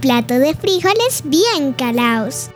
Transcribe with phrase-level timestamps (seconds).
[0.00, 2.50] plato de frijoles bien calaos.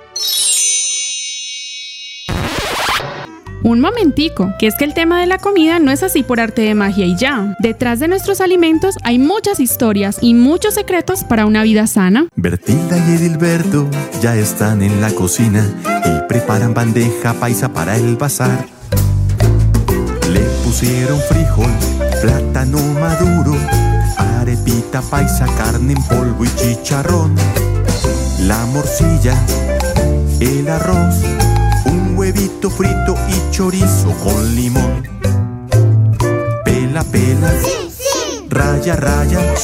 [3.65, 6.63] Un momentico, que es que el tema de la comida no es así por arte
[6.63, 7.55] de magia y ya.
[7.61, 12.27] Detrás de nuestros alimentos hay muchas historias y muchos secretos para una vida sana.
[12.35, 13.89] Bertilda y Edilberto
[14.21, 15.65] ya están en la cocina
[16.05, 18.67] y preparan bandeja paisa para el bazar.
[20.33, 21.71] Le pusieron frijol,
[22.21, 23.57] plátano maduro,
[25.01, 27.35] paisa, carne en polvo y chicharrón.
[28.41, 29.35] La morcilla,
[30.41, 31.17] el arroz,
[31.87, 35.09] un huevito frito y chorizo con limón.
[36.65, 37.53] Pela, pela,
[38.51, 39.55] raya, raya,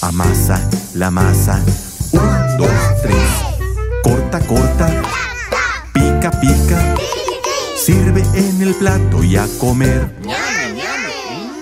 [0.00, 0.60] amasa
[0.94, 1.60] la masa.
[2.12, 2.70] Un, dos,
[3.02, 3.16] tres.
[4.02, 4.88] Corta, corta,
[5.92, 6.94] pica, pica.
[7.76, 10.14] Sirve en el plato y a comer.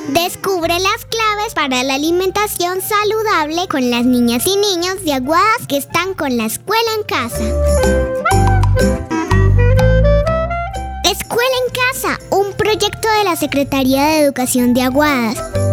[0.09, 5.77] Descubre las claves para la alimentación saludable con las niñas y niños de Aguadas que
[5.77, 7.45] están con la escuela en casa.
[11.05, 15.72] Escuela en casa, un proyecto de la Secretaría de Educación de Aguadas.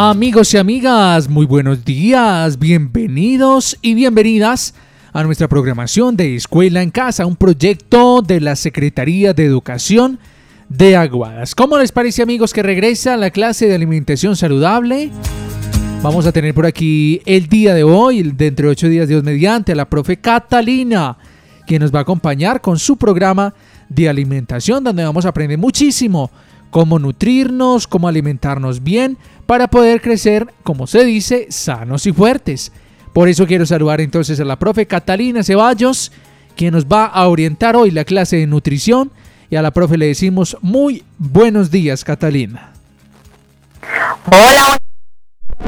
[0.00, 4.72] Amigos y amigas, muy buenos días, bienvenidos y bienvenidas
[5.12, 10.20] a nuestra programación de Escuela en Casa, un proyecto de la Secretaría de Educación
[10.68, 11.56] de Aguadas.
[11.56, 15.10] ¿Cómo les parece amigos que regresa la clase de alimentación saludable?
[16.00, 19.74] Vamos a tener por aquí el día de hoy, de ocho días Dios mediante, a
[19.74, 21.18] la profe Catalina,
[21.66, 23.52] quien nos va a acompañar con su programa
[23.88, 26.30] de alimentación, donde vamos a aprender muchísimo
[26.70, 32.72] cómo nutrirnos, cómo alimentarnos bien, para poder crecer, como se dice, sanos y fuertes.
[33.12, 36.12] Por eso quiero saludar entonces a la profe Catalina Ceballos,
[36.56, 39.10] quien nos va a orientar hoy la clase de nutrición.
[39.50, 42.72] Y a la profe le decimos muy buenos días, Catalina.
[44.26, 44.76] Hola,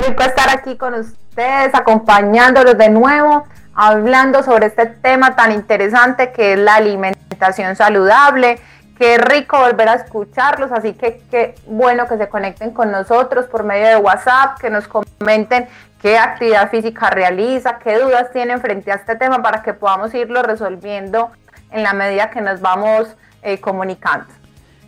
[0.06, 6.53] rico estar aquí con ustedes, acompañándolos de nuevo, hablando sobre este tema tan interesante que
[6.53, 8.59] es la alimentación saludable.
[9.00, 13.65] Qué rico volver a escucharlos, así que qué bueno que se conecten con nosotros por
[13.65, 15.69] medio de WhatsApp, que nos comenten
[16.03, 20.42] qué actividad física realiza, qué dudas tienen frente a este tema para que podamos irlo
[20.42, 21.30] resolviendo
[21.71, 23.09] en la medida que nos vamos
[23.41, 24.27] eh, comunicando.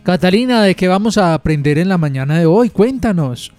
[0.03, 2.69] Catalina, ¿de qué vamos a aprender en la mañana de hoy?
[2.69, 3.51] Cuéntanos.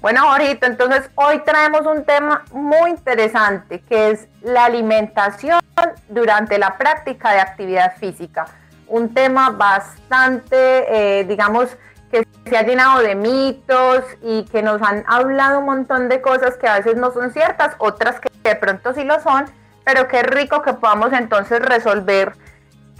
[0.00, 5.60] Bueno, Jorito, entonces hoy traemos un tema muy interesante que es la alimentación
[6.08, 8.46] durante la práctica de actividad física.
[8.90, 11.76] Un tema bastante, eh, digamos,
[12.10, 16.56] que se ha llenado de mitos y que nos han hablado un montón de cosas
[16.56, 19.46] que a veces no son ciertas, otras que de pronto sí lo son,
[19.84, 22.34] pero qué rico que podamos entonces resolver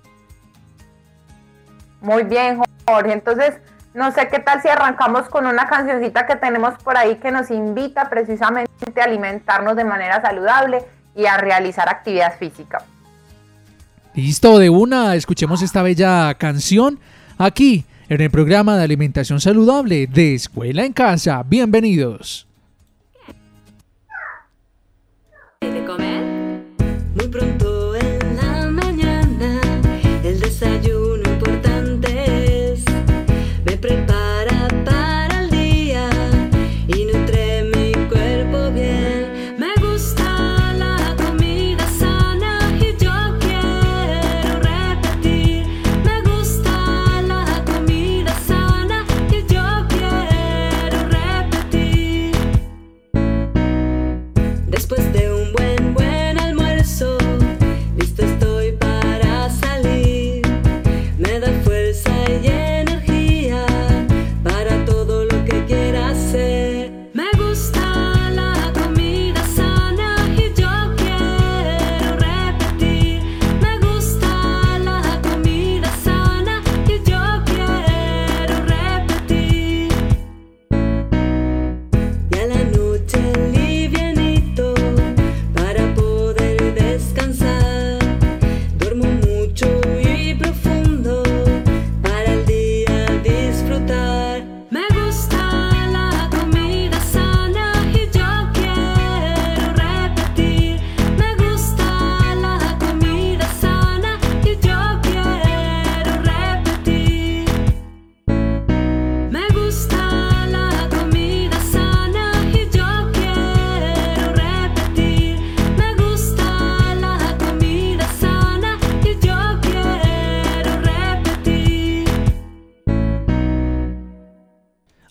[2.01, 3.13] Muy bien, Jorge.
[3.13, 3.53] Entonces,
[3.94, 7.51] no sé qué tal si arrancamos con una cancioncita que tenemos por ahí que nos
[7.51, 10.84] invita precisamente a alimentarnos de manera saludable
[11.16, 12.84] y a realizar actividad física.
[14.16, 17.00] Listo, de una, escuchemos esta bella canción
[17.38, 21.44] aquí en el programa de alimentación saludable de Escuela en Casa.
[21.44, 22.48] Bienvenidos.
[25.62, 26.24] de comer?
[27.16, 27.28] Muy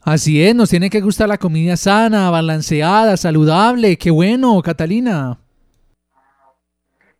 [0.04, 3.96] Así es, nos tiene que gustar la comida sana, balanceada, saludable.
[3.96, 5.38] Qué bueno, Catalina.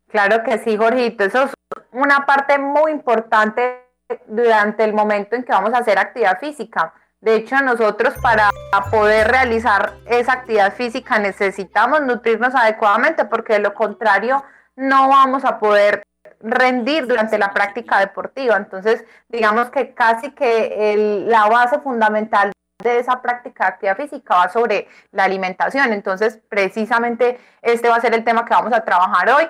[0.08, 1.22] Claro que sí, Jorgito.
[1.24, 1.52] Eso es
[1.92, 3.86] una parte muy importante
[4.26, 6.92] durante el momento en que vamos a hacer actividad física.
[7.20, 8.50] De hecho, nosotros para
[8.90, 14.42] poder realizar esa actividad física necesitamos nutrirnos adecuadamente porque de lo contrario
[14.74, 16.02] no vamos a poder
[16.40, 18.56] rendir durante la práctica deportiva.
[18.56, 22.50] Entonces, digamos que casi que la base fundamental
[22.82, 25.92] de esa práctica de actividad física va sobre la alimentación.
[25.92, 29.44] Entonces, precisamente este va a ser el tema que vamos a trabajar hoy.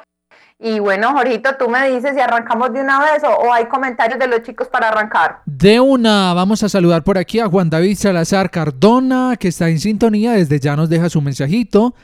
[0.59, 4.19] Y bueno, Jorgito, tú me dices si arrancamos de una vez o, o hay comentarios
[4.19, 5.41] de los chicos para arrancar.
[5.45, 9.81] De una, vamos a saludar por aquí a Juan David Salazar Cardona, que está en
[9.81, 11.95] sintonía, desde ya nos deja su mensajito.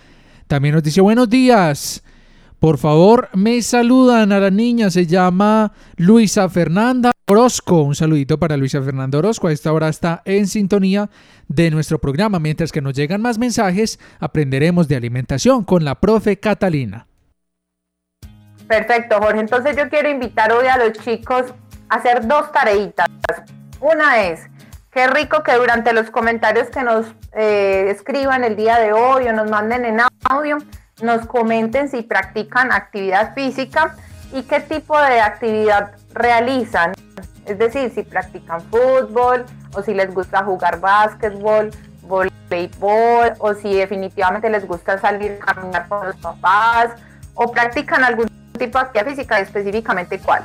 [0.49, 2.03] También nos dice buenos días.
[2.61, 7.83] Por favor, me saludan a la niña, se llama Luisa Fernanda Orozco.
[7.83, 9.47] Un saludito para Luisa Fernanda Orozco.
[9.47, 11.09] A esta hora está en sintonía
[11.47, 12.41] de nuestro programa.
[12.41, 17.07] Mientras que nos llegan más mensajes, aprenderemos de alimentación con la profe Catalina.
[18.67, 19.39] Perfecto, Jorge.
[19.39, 21.55] Entonces yo quiero invitar hoy a los chicos
[21.89, 23.07] a hacer dos tareitas.
[23.81, 24.41] Una es,
[24.91, 29.33] qué rico que durante los comentarios que nos eh, escriban el día de hoy o
[29.33, 30.59] nos manden en audio,
[31.03, 33.97] nos comenten si practican actividad física
[34.33, 36.93] y qué tipo de actividad realizan.
[37.47, 41.71] Es decir, si practican fútbol o si les gusta jugar básquetbol,
[42.03, 46.91] voleibol o si definitivamente les gusta salir a caminar con los papás
[47.35, 48.29] o practican algún
[48.59, 50.43] tipo de actividad física, específicamente cuál.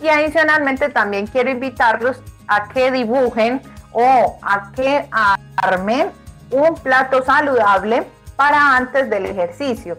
[0.00, 5.06] Y adicionalmente también quiero invitarlos a que dibujen o a que
[5.56, 6.10] armen
[6.50, 8.04] un plato saludable
[8.42, 9.96] para antes del ejercicio.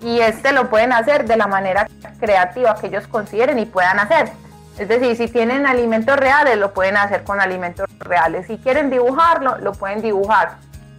[0.00, 1.86] Y este lo pueden hacer de la manera
[2.18, 4.30] creativa que ellos consideren y puedan hacer.
[4.78, 8.46] Es decir, si tienen alimentos reales, lo pueden hacer con alimentos reales.
[8.46, 10.52] Si quieren dibujarlo, lo pueden dibujar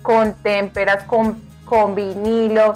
[0.03, 2.75] con témperas, con, con vinilo,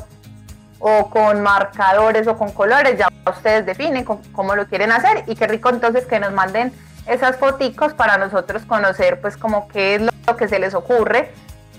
[0.79, 5.35] o con marcadores o con colores, ya ustedes definen con- cómo lo quieren hacer y
[5.35, 6.71] qué rico entonces que nos manden
[7.07, 11.31] esas foticos para nosotros conocer pues como qué es lo que se les ocurre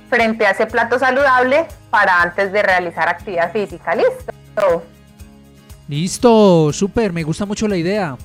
[0.08, 3.94] frente a ese plato saludable para antes de realizar actividad física.
[3.94, 4.82] ¿Listo?
[5.88, 8.16] Listo, súper, me gusta mucho la idea.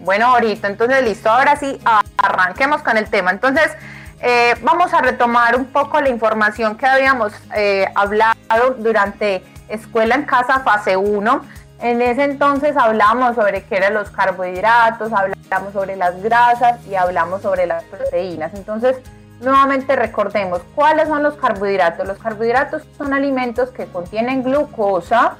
[0.00, 1.78] Bueno, ahorita, entonces listo, ahora sí,
[2.18, 3.30] arranquemos con el tema.
[3.30, 3.72] Entonces,
[4.20, 10.24] eh, vamos a retomar un poco la información que habíamos eh, hablado durante Escuela en
[10.24, 11.40] Casa Fase 1.
[11.80, 17.42] En ese entonces hablamos sobre qué eran los carbohidratos, hablamos sobre las grasas y hablamos
[17.42, 18.54] sobre las proteínas.
[18.54, 18.96] Entonces,
[19.40, 22.06] nuevamente recordemos, ¿cuáles son los carbohidratos?
[22.06, 25.36] Los carbohidratos son alimentos que contienen glucosa,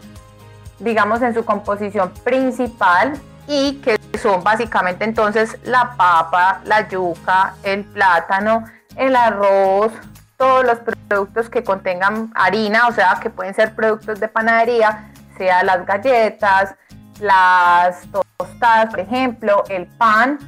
[0.78, 3.14] digamos en su composición principal,
[3.46, 8.64] y que son básicamente entonces la papa, la yuca, el plátano,
[8.96, 9.92] el arroz,
[10.36, 15.62] todos los productos que contengan harina, o sea, que pueden ser productos de panadería, sea
[15.62, 16.74] las galletas,
[17.20, 18.02] las
[18.38, 20.38] tostadas, por ejemplo, el pan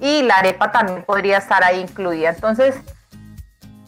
[0.00, 2.30] y la arepa también podría estar ahí incluida.
[2.30, 2.80] Entonces,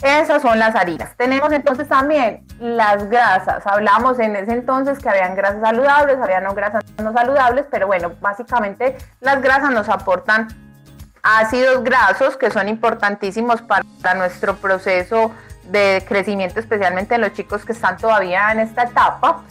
[0.02, 1.16] esas son las harinas.
[1.16, 3.66] Tenemos entonces también las grasas.
[3.66, 8.12] Hablamos en ese entonces que habían grasas saludables, había no grasas no saludables, pero bueno,
[8.20, 10.48] básicamente las grasas nos aportan
[11.22, 15.32] ácidos grasos que son importantísimos para nuestro proceso
[15.64, 19.42] de crecimiento, especialmente en los chicos que están todavía en esta etapa.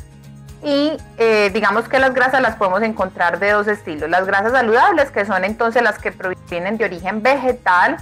[0.64, 4.10] Y eh, digamos que las grasas las podemos encontrar de dos estilos.
[4.10, 7.98] Las grasas saludables, que son entonces las que provienen de origen vegetal,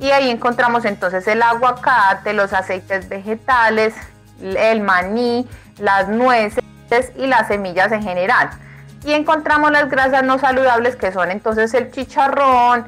[0.00, 3.94] y ahí encontramos entonces el aguacate, los aceites vegetales,
[4.40, 5.46] el maní,
[5.78, 6.62] las nueces
[7.16, 8.50] y las semillas en general.
[9.04, 12.86] Y encontramos las grasas no saludables que son entonces el chicharrón,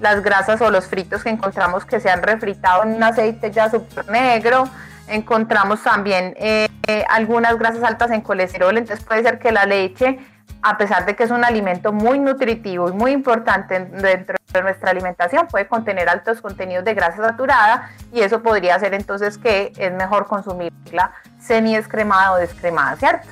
[0.00, 3.70] las grasas o los fritos que encontramos que se han refritado en un aceite ya
[3.70, 4.68] súper negro.
[5.08, 6.68] Encontramos también eh,
[7.08, 10.18] algunas grasas altas en colesterol, entonces puede ser que la leche,
[10.62, 14.90] a pesar de que es un alimento muy nutritivo y muy importante dentro de nuestra
[14.90, 19.92] alimentación, puede contener altos contenidos de grasa saturada y eso podría ser entonces que es
[19.92, 23.28] mejor consumirla semi descremada o descremada, ¿cierto?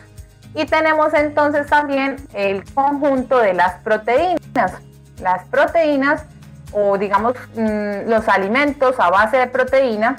[0.55, 4.73] Y tenemos entonces también el conjunto de las proteínas.
[5.21, 6.25] Las proteínas
[6.73, 10.17] o digamos mm, los alimentos a base de proteína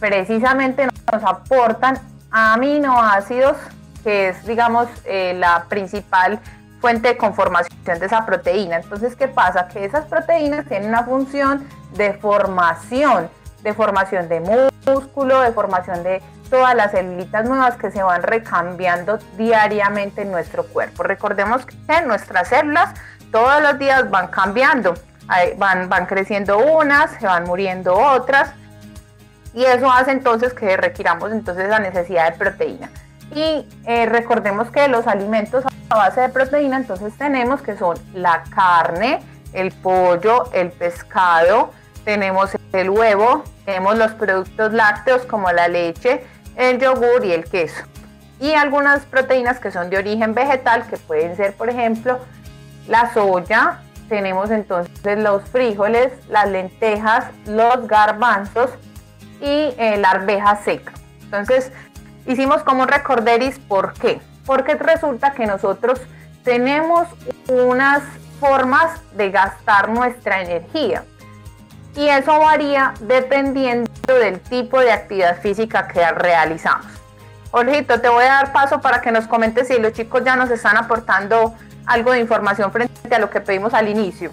[0.00, 1.98] precisamente nos aportan
[2.30, 3.56] aminoácidos
[4.02, 6.40] que es digamos eh, la principal
[6.80, 8.76] fuente de conformación de esa proteína.
[8.76, 9.68] Entonces, ¿qué pasa?
[9.68, 13.28] Que esas proteínas tienen una función de formación,
[13.62, 14.40] de formación de
[14.86, 20.64] músculo, de formación de todas las células nuevas que se van recambiando diariamente en nuestro
[20.64, 21.02] cuerpo.
[21.02, 22.94] Recordemos que nuestras células
[23.30, 24.94] todos los días van cambiando
[25.58, 28.52] van, van creciendo unas, se van muriendo otras
[29.54, 32.90] y eso hace entonces que requiramos entonces la necesidad de proteína.
[33.34, 38.42] Y eh, recordemos que los alimentos a base de proteína entonces tenemos que son la
[38.54, 39.20] carne,
[39.52, 41.72] el pollo, el pescado,
[42.04, 46.24] tenemos el huevo, tenemos los productos lácteos como la leche,
[46.56, 47.84] el yogur y el queso.
[48.40, 52.18] Y algunas proteínas que son de origen vegetal, que pueden ser, por ejemplo,
[52.88, 58.70] la soya, tenemos entonces los frijoles, las lentejas, los garbanzos
[59.40, 60.92] y eh, la arveja seca.
[61.22, 61.72] Entonces
[62.26, 64.20] hicimos como recorderis, ¿por qué?
[64.46, 66.00] Porque resulta que nosotros
[66.44, 67.08] tenemos
[67.48, 68.02] unas
[68.38, 71.04] formas de gastar nuestra energía
[71.94, 76.86] y eso varía dependiendo del tipo de actividad física que realizamos.
[77.52, 80.50] Orjito, te voy a dar paso para que nos comentes si los chicos ya nos
[80.50, 81.54] están aportando
[81.84, 84.30] algo de información frente a lo que pedimos al inicio.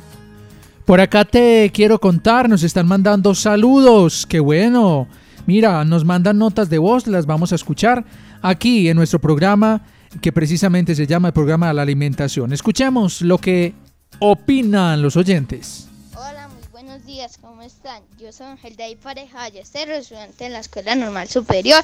[0.87, 5.09] Por acá te quiero contar, nos están mandando saludos, qué bueno.
[5.45, 8.05] Mira, nos mandan notas de voz, las vamos a escuchar
[8.41, 9.85] aquí en nuestro programa
[10.21, 12.53] que precisamente se llama el programa de la alimentación.
[12.53, 13.73] Escuchemos lo que
[14.19, 15.89] opinan los oyentes.
[16.15, 18.01] Hola, muy buenos días, ¿cómo están?
[18.17, 21.83] Yo soy Ángel Day Pareja, yo soy estudiante en la Escuela Normal Superior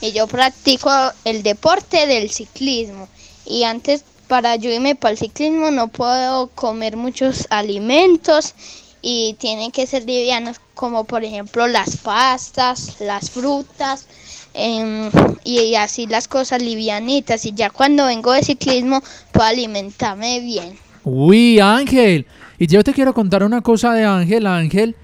[0.00, 0.92] y yo practico
[1.24, 3.08] el deporte del ciclismo.
[3.46, 8.54] Y antes para yo para el ciclismo no puedo comer muchos alimentos
[9.02, 14.06] y tienen que ser livianos como por ejemplo las pastas, las frutas
[14.54, 15.10] em,
[15.44, 19.02] y así las cosas livianitas y ya cuando vengo de ciclismo
[19.32, 20.78] puedo alimentarme bien.
[21.04, 22.26] Uy, Ángel,
[22.58, 24.96] y yo te quiero contar una cosa de Ángel, Ángel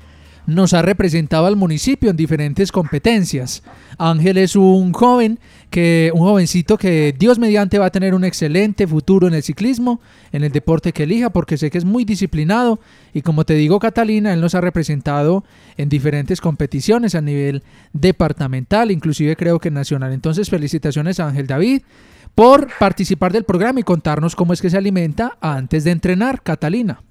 [0.54, 3.62] nos ha representado al municipio en diferentes competencias.
[3.98, 5.38] Ángel es un joven
[5.70, 10.00] que un jovencito que Dios mediante va a tener un excelente futuro en el ciclismo,
[10.32, 12.80] en el deporte que elija, porque sé que es muy disciplinado
[13.14, 15.44] y como te digo Catalina, él nos ha representado
[15.76, 20.12] en diferentes competiciones a nivel departamental, inclusive creo que nacional.
[20.12, 21.82] Entonces felicitaciones a Ángel David
[22.34, 27.02] por participar del programa y contarnos cómo es que se alimenta antes de entrenar, Catalina.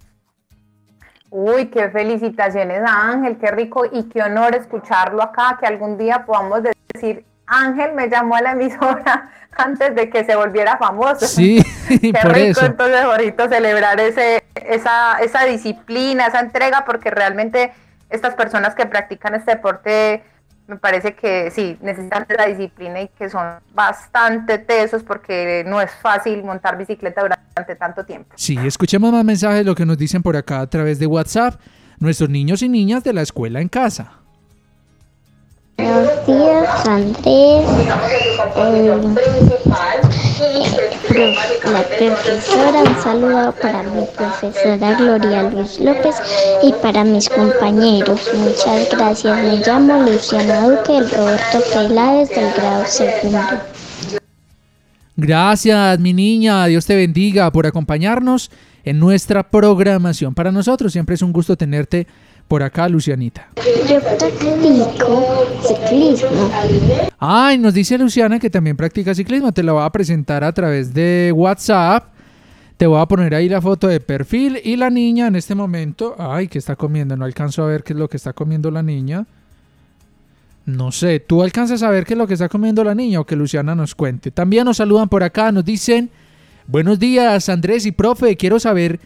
[1.32, 6.26] Uy, qué felicitaciones a Ángel, qué rico y qué honor escucharlo acá, que algún día
[6.26, 6.62] podamos
[6.94, 11.26] decir Ángel me llamó a la emisora antes de que se volviera famoso.
[11.26, 12.66] Sí, Qué por rico eso.
[12.66, 17.72] entonces bonito celebrar ese, esa, esa disciplina, esa entrega, porque realmente
[18.10, 20.24] estas personas que practican este deporte
[20.70, 25.82] me parece que sí, necesitan de la disciplina y que son bastante tesos porque no
[25.82, 28.36] es fácil montar bicicleta durante tanto tiempo.
[28.36, 31.60] Sí, escuchemos más mensajes, lo que nos dicen por acá a través de WhatsApp,
[31.98, 34.12] nuestros niños y niñas de la escuela en casa.
[35.76, 37.24] Buenos días, Andrés.
[37.26, 38.38] Eh,
[40.40, 46.16] la profesora, un saludo para mi profesora Gloria Luis López
[46.64, 48.22] y para mis compañeros.
[48.36, 49.44] Muchas gracias.
[49.44, 53.40] Me llamo Luciana Duque, el Roberto Peláez del grado segundo.
[55.18, 56.66] Gracias, mi niña.
[56.68, 58.50] Dios te bendiga por acompañarnos
[58.86, 60.34] en nuestra programación.
[60.34, 62.08] Para nosotros siempre es un gusto tenerte
[62.50, 63.48] por acá, Lucianita.
[63.88, 66.52] Yo practico ciclismo.
[67.20, 69.52] Ay, nos dice Luciana que también practica ciclismo.
[69.52, 72.06] Te la voy a presentar a través de WhatsApp.
[72.76, 76.16] Te voy a poner ahí la foto de perfil y la niña en este momento.
[76.18, 77.16] Ay, ¿qué está comiendo?
[77.16, 79.28] No alcanzo a ver qué es lo que está comiendo la niña.
[80.66, 83.26] No sé, ¿tú alcanzas a ver qué es lo que está comiendo la niña o
[83.26, 84.32] que Luciana nos cuente?
[84.32, 86.10] También nos saludan por acá, nos dicen,
[86.68, 89.00] buenos días Andrés y profe, quiero saber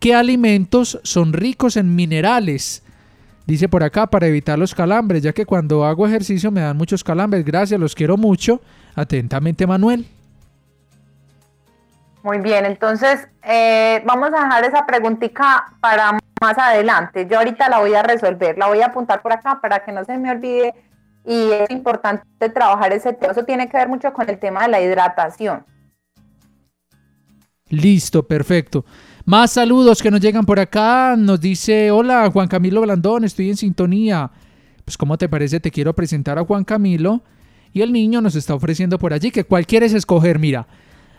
[0.00, 2.82] qué alimentos son ricos en minerales.
[3.46, 7.04] Dice por acá, para evitar los calambres, ya que cuando hago ejercicio me dan muchos
[7.04, 7.44] calambres.
[7.44, 8.60] Gracias, los quiero mucho.
[8.94, 10.06] Atentamente, Manuel.
[12.22, 17.26] Muy bien, entonces eh, vamos a dejar esa preguntita para más adelante.
[17.30, 20.04] Yo ahorita la voy a resolver, la voy a apuntar por acá para que no
[20.04, 20.74] se me olvide
[21.24, 23.32] y es importante trabajar ese tema.
[23.32, 25.64] Eso tiene que ver mucho con el tema de la hidratación.
[27.68, 28.84] Listo, perfecto.
[29.30, 31.14] Más saludos que nos llegan por acá.
[31.16, 34.28] Nos dice, hola Juan Camilo Blandón, estoy en sintonía.
[34.84, 35.60] Pues ¿cómo te parece?
[35.60, 37.20] Te quiero presentar a Juan Camilo.
[37.72, 40.40] Y el niño nos está ofreciendo por allí que cuál quieres escoger.
[40.40, 40.66] Mira,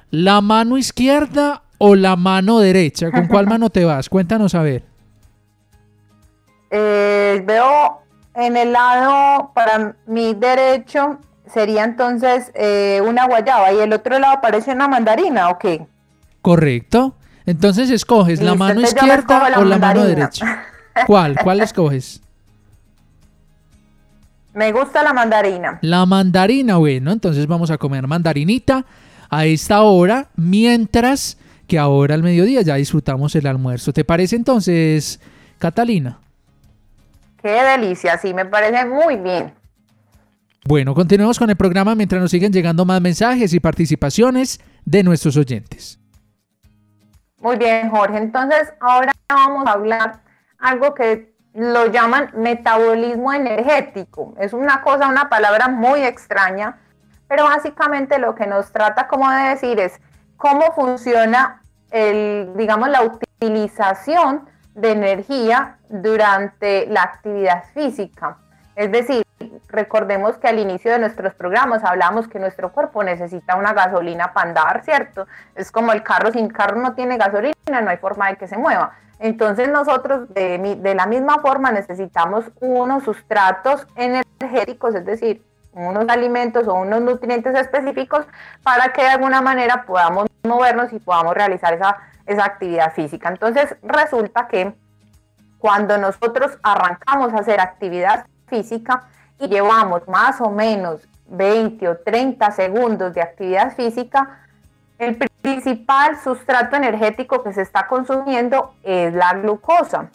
[0.09, 3.11] la mano izquierda o la mano derecha.
[3.11, 4.09] ¿Con cuál mano te vas?
[4.09, 4.83] Cuéntanos a ver.
[6.69, 8.01] Eh, veo
[8.35, 14.41] en el lado para mi derecho sería entonces eh, una guayaba y el otro lado
[14.41, 15.87] parece una mandarina, ¿o qué?
[16.41, 17.15] Correcto.
[17.45, 20.65] Entonces escoges la mano izquierda la o la mano derecha.
[21.07, 21.37] ¿Cuál?
[21.41, 22.21] ¿Cuál escoges?
[24.53, 25.79] Me gusta la mandarina.
[25.81, 28.85] La mandarina, bueno, entonces vamos a comer mandarinita
[29.29, 33.93] a esta hora, mientras que ahora al mediodía ya disfrutamos el almuerzo.
[33.93, 35.21] ¿Te parece entonces,
[35.57, 36.19] Catalina?
[37.41, 39.53] Qué delicia, sí, me parece muy bien.
[40.65, 45.37] Bueno, continuemos con el programa mientras nos siguen llegando más mensajes y participaciones de nuestros
[45.37, 46.00] oyentes.
[47.41, 48.17] Muy bien, Jorge.
[48.17, 50.19] Entonces, ahora vamos a hablar
[50.59, 54.35] algo que lo llaman metabolismo energético.
[54.37, 56.77] Es una cosa, una palabra muy extraña,
[57.27, 59.99] pero básicamente lo que nos trata como de decir es
[60.37, 68.37] cómo funciona el, digamos, la utilización de energía durante la actividad física.
[68.75, 69.25] Es decir,
[69.67, 74.49] recordemos que al inicio de nuestros programas hablamos que nuestro cuerpo necesita una gasolina para
[74.49, 75.27] andar, ¿cierto?
[75.55, 78.57] Es como el carro, sin carro no tiene gasolina, no hay forma de que se
[78.57, 78.93] mueva.
[79.19, 86.73] Entonces nosotros de, la misma forma necesitamos unos sustratos energéticos, es decir, unos alimentos o
[86.73, 88.25] unos nutrientes específicos
[88.63, 93.29] para que de alguna manera podamos movernos y podamos realizar esa, esa actividad física.
[93.29, 94.73] Entonces resulta que
[95.59, 99.05] cuando nosotros arrancamos a hacer actividad física
[99.39, 104.41] y llevamos más o menos 20 o 30 segundos de actividad física,
[104.99, 110.09] el principal sustrato energético que se está consumiendo es la glucosa.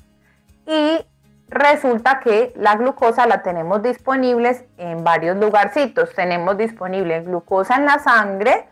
[0.66, 1.04] Y
[1.48, 6.14] resulta que la glucosa la tenemos disponibles en varios lugarcitos.
[6.14, 8.68] Tenemos disponible glucosa en la sangre,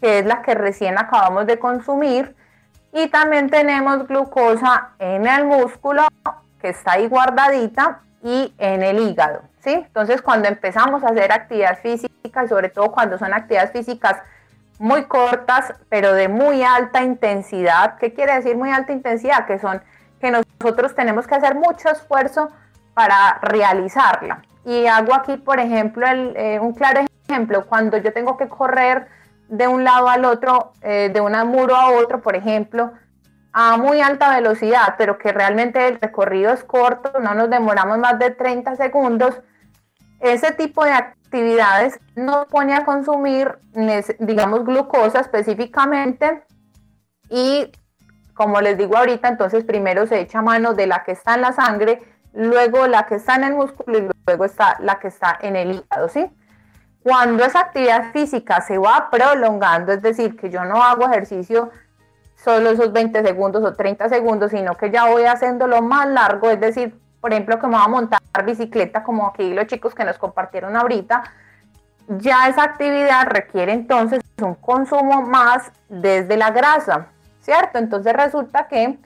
[0.00, 2.34] que es la que recién acabamos de consumir,
[2.92, 6.02] y también tenemos glucosa en el músculo,
[6.60, 9.42] que está ahí guardadita, y en el hígado.
[9.60, 9.72] ¿sí?
[9.72, 14.16] Entonces, cuando empezamos a hacer actividad física, y sobre todo cuando son actividades físicas
[14.78, 19.46] muy cortas, pero de muy alta intensidad, ¿qué quiere decir muy alta intensidad?
[19.46, 19.82] Que son
[20.20, 22.48] que nosotros tenemos que hacer mucho esfuerzo
[22.94, 24.42] para realizarla.
[24.64, 29.08] Y hago aquí, por ejemplo, eh, un claro ejemplo, cuando yo tengo que correr
[29.48, 32.92] de un lado al otro, eh, de un muro a otro, por ejemplo,
[33.52, 38.18] a muy alta velocidad, pero que realmente el recorrido es corto, no nos demoramos más
[38.18, 39.40] de 30 segundos,
[40.20, 43.58] ese tipo de actividades nos pone a consumir,
[44.18, 46.44] digamos, glucosa específicamente
[47.28, 47.72] y
[48.34, 51.52] como les digo ahorita, entonces primero se echa mano de la que está en la
[51.52, 55.56] sangre, luego la que está en el músculo y luego está la que está en
[55.56, 56.30] el hígado, ¿sí?
[57.02, 61.70] Cuando esa actividad física se va prolongando, es decir, que yo no hago ejercicio
[62.42, 66.60] solo esos 20 segundos o 30 segundos, sino que ya voy haciéndolo más largo, es
[66.60, 70.18] decir, por ejemplo, que me voy a montar bicicleta, como aquí los chicos que nos
[70.18, 71.22] compartieron ahorita,
[72.08, 77.06] ya esa actividad requiere entonces un consumo más desde la grasa,
[77.40, 77.78] ¿cierto?
[77.78, 78.98] Entonces resulta que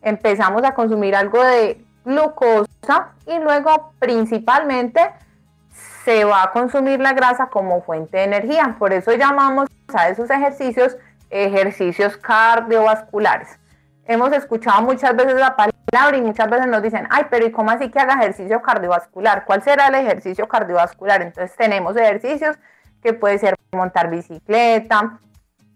[0.00, 5.10] empezamos a consumir algo de glucosa y luego principalmente
[6.04, 8.76] se va a consumir la grasa como fuente de energía.
[8.78, 10.96] Por eso llamamos a esos ejercicios
[11.30, 13.58] ejercicios cardiovasculares.
[14.04, 17.70] Hemos escuchado muchas veces la palabra y muchas veces nos dicen, ay, pero ¿y cómo
[17.70, 19.44] así que haga ejercicio cardiovascular?
[19.44, 21.22] ¿Cuál será el ejercicio cardiovascular?
[21.22, 22.56] Entonces tenemos ejercicios
[23.02, 25.18] que puede ser montar bicicleta,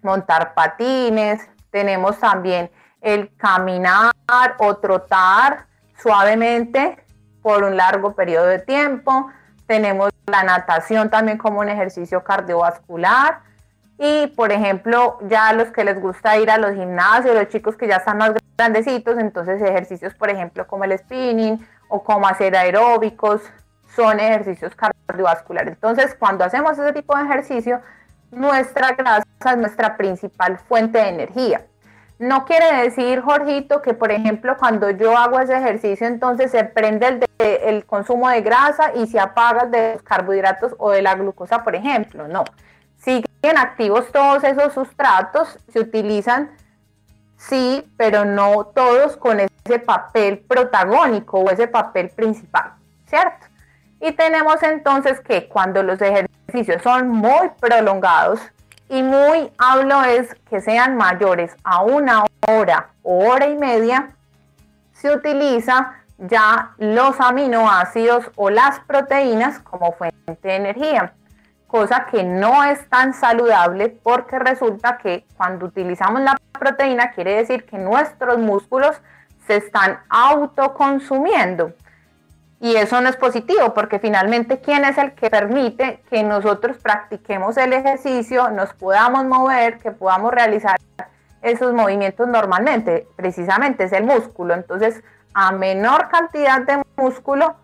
[0.03, 4.13] montar patines, tenemos también el caminar
[4.59, 5.67] o trotar
[5.99, 7.05] suavemente
[7.43, 9.31] por un largo periodo de tiempo,
[9.67, 13.41] tenemos la natación también como un ejercicio cardiovascular,
[14.05, 17.87] y, por ejemplo, ya los que les gusta ir a los gimnasios, los chicos que
[17.87, 23.43] ya están más grandecitos, entonces ejercicios, por ejemplo, como el spinning o como hacer aeróbicos,
[23.95, 25.75] son ejercicios cardiovasculares.
[25.75, 27.81] Entonces, cuando hacemos ese tipo de ejercicio,
[28.33, 31.61] nuestra grasa es nuestra principal fuente de energía.
[32.19, 37.07] No quiere decir, Jorgito, que por ejemplo cuando yo hago ese ejercicio, entonces se prende
[37.07, 41.63] el, el consumo de grasa y se apaga de los carbohidratos o de la glucosa,
[41.63, 42.27] por ejemplo.
[42.27, 42.43] No.
[43.03, 46.53] Siguen activos todos esos sustratos, se utilizan,
[47.37, 52.75] sí, pero no todos con ese papel protagónico o ese papel principal,
[53.07, 53.47] ¿cierto?
[54.01, 58.41] Y tenemos entonces que cuando los ejercicios son muy prolongados,
[58.89, 64.11] y muy hablo es que sean mayores a una hora o hora y media,
[64.93, 71.15] se utiliza ya los aminoácidos o las proteínas como fuente de energía
[71.73, 77.65] cosa que no es tan saludable porque resulta que cuando utilizamos la proteína quiere decir
[77.65, 79.01] que nuestros músculos
[79.47, 81.73] se están autoconsumiendo.
[82.61, 87.57] Y eso no es positivo porque finalmente quién es el que permite que nosotros practiquemos
[87.57, 90.77] el ejercicio, nos podamos mover, que podamos realizar
[91.41, 94.53] esos movimientos normalmente, precisamente es el músculo.
[94.53, 97.57] Entonces, a menor cantidad de músculo,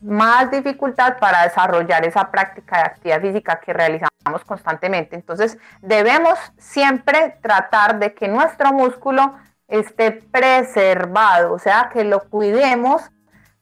[0.00, 5.16] más dificultad para desarrollar esa práctica de actividad física que realizamos constantemente.
[5.16, 9.34] Entonces, debemos siempre tratar de que nuestro músculo
[9.66, 13.02] esté preservado, o sea, que lo cuidemos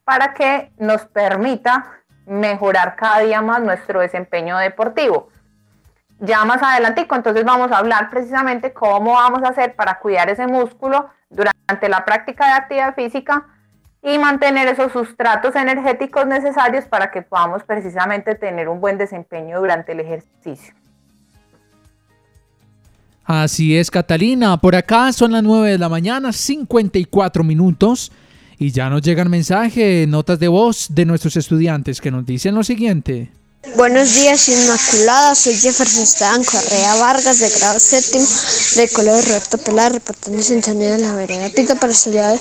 [0.03, 1.85] para que nos permita
[2.25, 5.29] mejorar cada día más nuestro desempeño deportivo.
[6.19, 10.47] Ya más adelantico, entonces vamos a hablar precisamente cómo vamos a hacer para cuidar ese
[10.47, 13.45] músculo durante la práctica de actividad física
[14.07, 19.91] y mantener esos sustratos energéticos necesarios para que podamos precisamente tener un buen desempeño durante
[19.91, 20.73] el ejercicio.
[23.25, 24.55] Así es, Catalina.
[24.55, 28.13] Por acá son las 9 de la mañana, 54 minutos.
[28.57, 32.63] Y ya nos llegan mensajes, notas de voz de nuestros estudiantes que nos dicen lo
[32.63, 33.29] siguiente.
[33.75, 35.35] Buenos días, Inmaculada.
[35.35, 38.25] Soy Jefferson Esteban Correa Vargas, de grado séptimo,
[38.75, 41.49] del Colegio Roberto Peláez, reportando sintonía de la vereda.
[41.49, 42.39] Pido para saludar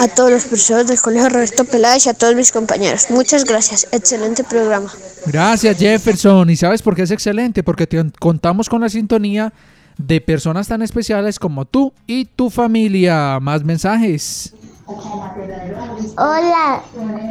[0.00, 3.06] a todos los profesores del Colegio Roberto Peláez y a todos mis compañeros.
[3.10, 3.86] Muchas gracias.
[3.92, 4.92] Excelente programa.
[5.26, 6.50] Gracias, Jefferson.
[6.50, 7.62] ¿Y sabes por qué es excelente?
[7.62, 9.52] Porque te contamos con la sintonía
[9.98, 13.38] de personas tan especiales como tú y tu familia.
[13.40, 14.52] Más mensajes.
[14.88, 16.80] Hola,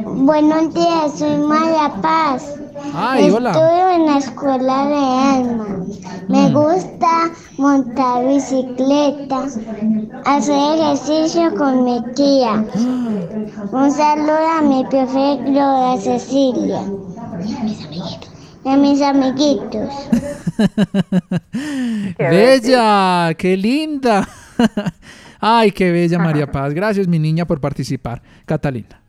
[0.06, 2.54] buenos días, soy María Paz.
[2.94, 3.52] Ay, hola.
[3.52, 4.96] Estudio en la escuela de
[5.40, 5.86] Alma.
[6.28, 9.46] Me gusta montar bicicleta,
[10.26, 12.66] hacer ejercicio con mi tía.
[13.72, 16.82] Un saludo a mi profe Gloria Cecilia.
[18.66, 19.90] Y a mis amiguitos.
[22.18, 24.28] Bella, qué linda.
[25.40, 26.74] Ay, qué bella María Paz.
[26.74, 28.22] Gracias, mi niña, por participar.
[28.46, 29.02] Catalina.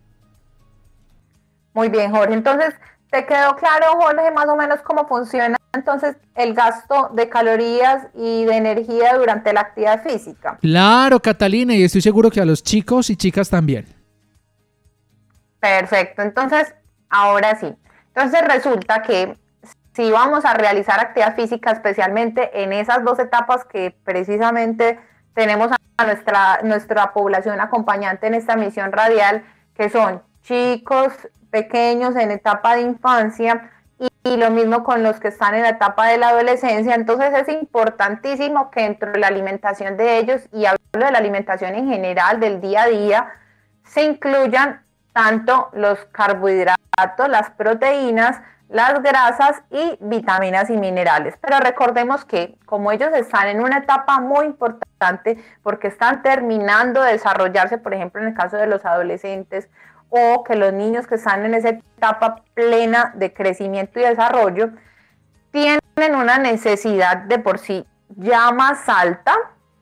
[1.74, 2.34] Muy bien, Jorge.
[2.34, 2.74] Entonces,
[3.10, 8.44] ¿te quedó claro, Jorge, más o menos cómo funciona entonces el gasto de calorías y
[8.46, 10.58] de energía durante la actividad física?
[10.60, 13.86] Claro, Catalina, y estoy seguro que a los chicos y chicas también.
[15.60, 16.22] Perfecto.
[16.22, 16.74] Entonces,
[17.10, 17.74] ahora sí.
[18.14, 19.36] Entonces resulta que
[19.94, 24.98] si vamos a realizar actividad física, especialmente en esas dos etapas que precisamente
[25.36, 29.44] tenemos a nuestra, nuestra población acompañante en esta misión radial,
[29.74, 31.12] que son chicos
[31.50, 35.70] pequeños en etapa de infancia y, y, lo mismo con los que están en la
[35.70, 36.94] etapa de la adolescencia.
[36.94, 41.74] Entonces es importantísimo que dentro de la alimentación de ellos, y hablo de la alimentación
[41.74, 43.28] en general, del día a día,
[43.84, 51.34] se incluyan tanto los carbohidratos, las proteínas, las grasas y vitaminas y minerales.
[51.40, 57.12] Pero recordemos que como ellos están en una etapa muy importante porque están terminando de
[57.12, 59.68] desarrollarse, por ejemplo, en el caso de los adolescentes
[60.08, 64.70] o que los niños que están en esa etapa plena de crecimiento y desarrollo,
[65.50, 65.80] tienen
[66.14, 69.34] una necesidad de por sí ya más alta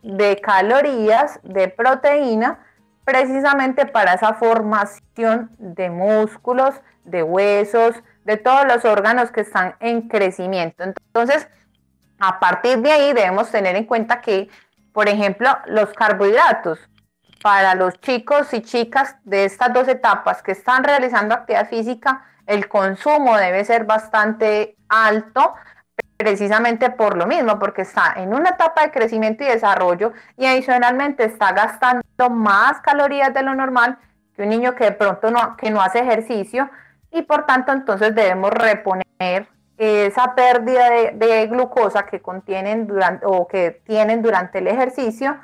[0.02, 2.58] de calorías, de proteína,
[3.04, 10.08] precisamente para esa formación de músculos, de huesos, de todos los órganos que están en
[10.08, 10.84] crecimiento.
[10.84, 11.48] Entonces,
[12.18, 14.48] a partir de ahí debemos tener en cuenta que,
[14.92, 16.78] por ejemplo, los carbohidratos
[17.42, 22.68] para los chicos y chicas de estas dos etapas que están realizando actividad física, el
[22.68, 25.54] consumo debe ser bastante alto
[26.16, 31.24] precisamente por lo mismo, porque está en una etapa de crecimiento y desarrollo y adicionalmente
[31.24, 33.98] está gastando más calorías de lo normal
[34.34, 36.70] que un niño que de pronto no, que no hace ejercicio
[37.14, 39.48] y por tanto entonces debemos reponer
[39.78, 45.36] esa pérdida de, glucosa que contienen durante o que tienen durante el ejercicio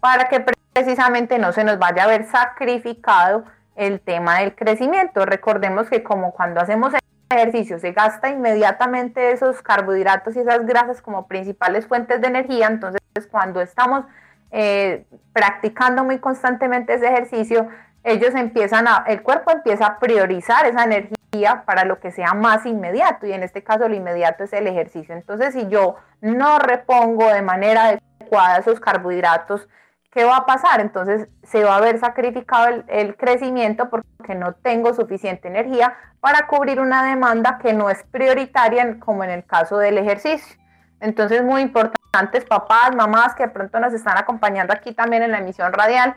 [0.00, 3.44] para que precisamente no se nos vaya a ver sacrificado
[3.74, 5.24] el tema del crecimiento.
[5.24, 6.92] Recordemos que como cuando hacemos
[7.30, 13.00] ejercicio se gasta inmediatamente esos carbohidratos y esas grasas como principales fuentes de energía, entonces
[13.30, 14.04] cuando estamos
[14.50, 17.68] eh, practicando muy constantemente ese ejercicio,
[18.04, 21.18] ellos empiezan a, el cuerpo empieza a priorizar esa energía
[21.66, 25.14] para lo que sea más inmediato y en este caso lo inmediato es el ejercicio.
[25.14, 29.68] Entonces si yo no repongo de manera adecuada esos carbohidratos,
[30.10, 30.80] ¿qué va a pasar?
[30.80, 36.80] Entonces se va a ver sacrificado el, crecimiento porque no tengo suficiente energía para cubrir
[36.80, 40.56] una demanda que no es prioritaria como en el caso del ejercicio.
[41.00, 45.38] Entonces muy importantes papás, mamás que de pronto nos están acompañando aquí también en la
[45.38, 46.16] emisión radial,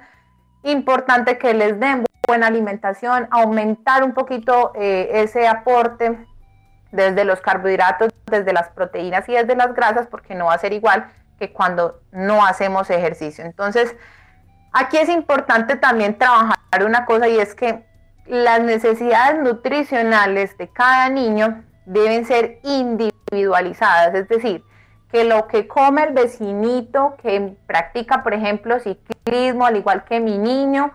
[0.63, 6.25] importante que les den buena alimentación, aumentar un poquito eh, ese aporte
[6.91, 10.73] desde los carbohidratos, desde las proteínas y desde las grasas, porque no va a ser
[10.73, 13.43] igual que cuando no hacemos ejercicio.
[13.43, 13.95] Entonces,
[14.71, 17.85] aquí es importante también trabajar una cosa y es que
[18.27, 24.63] las necesidades nutricionales de cada niño deben ser individualizadas, es decir,
[25.11, 30.37] que lo que come el vecinito que practica, por ejemplo, ciclismo, al igual que mi
[30.37, 30.91] niño,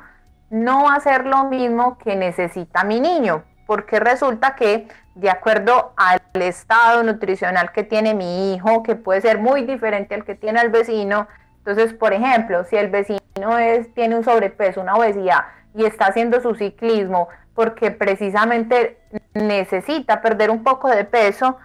[0.50, 5.94] no va a ser lo mismo que necesita mi niño, porque resulta que de acuerdo
[5.96, 10.60] al estado nutricional que tiene mi hijo, que puede ser muy diferente al que tiene
[10.60, 11.26] el vecino,
[11.58, 16.40] entonces, por ejemplo, si el vecino es, tiene un sobrepeso, una obesidad y está haciendo
[16.40, 19.00] su ciclismo porque precisamente
[19.32, 21.56] necesita perder un poco de peso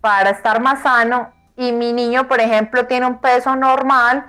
[0.00, 4.24] para estar más sano, y mi niño, por ejemplo, tiene un peso normal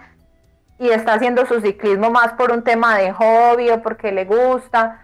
[0.82, 5.00] y está haciendo su ciclismo más por un tema de hobby o porque le gusta,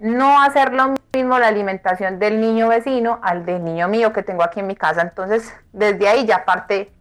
[0.00, 4.42] no hacer lo mismo la alimentación del niño vecino al del niño mío que tengo
[4.42, 5.00] aquí en mi casa.
[5.00, 6.92] Entonces, desde ahí ya parte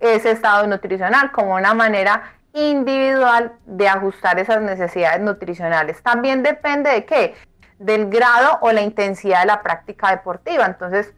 [0.00, 6.02] ese estado nutricional como una manera individual de ajustar esas necesidades nutricionales.
[6.02, 7.34] También depende de qué,
[7.78, 10.64] del grado o la intensidad de la práctica deportiva.
[10.64, 11.12] Entonces,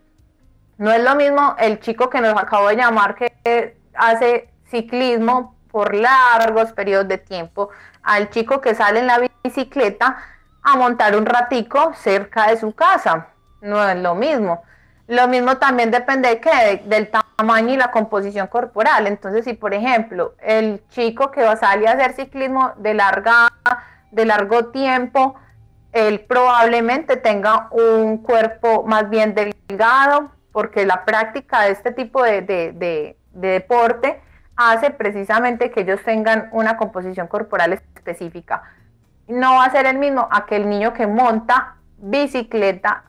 [0.79, 5.95] no es lo mismo el chico que nos acabó de llamar que hace ciclismo por
[5.95, 7.71] largos periodos de tiempo
[8.03, 10.17] al chico que sale en la bicicleta
[10.63, 13.29] a montar un ratico cerca de su casa.
[13.61, 14.63] No es lo mismo.
[15.07, 19.07] Lo mismo también depende de del tamaño y la composición corporal.
[19.07, 23.49] Entonces, si por ejemplo el chico que va a salir a hacer ciclismo de larga,
[24.13, 25.35] de largo tiempo,
[25.93, 33.17] él probablemente tenga un cuerpo más bien delgado, porque la práctica de este tipo de,
[33.33, 34.21] deporte
[34.61, 38.63] hace precisamente que ellos tengan una composición corporal específica.
[39.27, 43.05] No va a ser el mismo aquel niño que monta bicicleta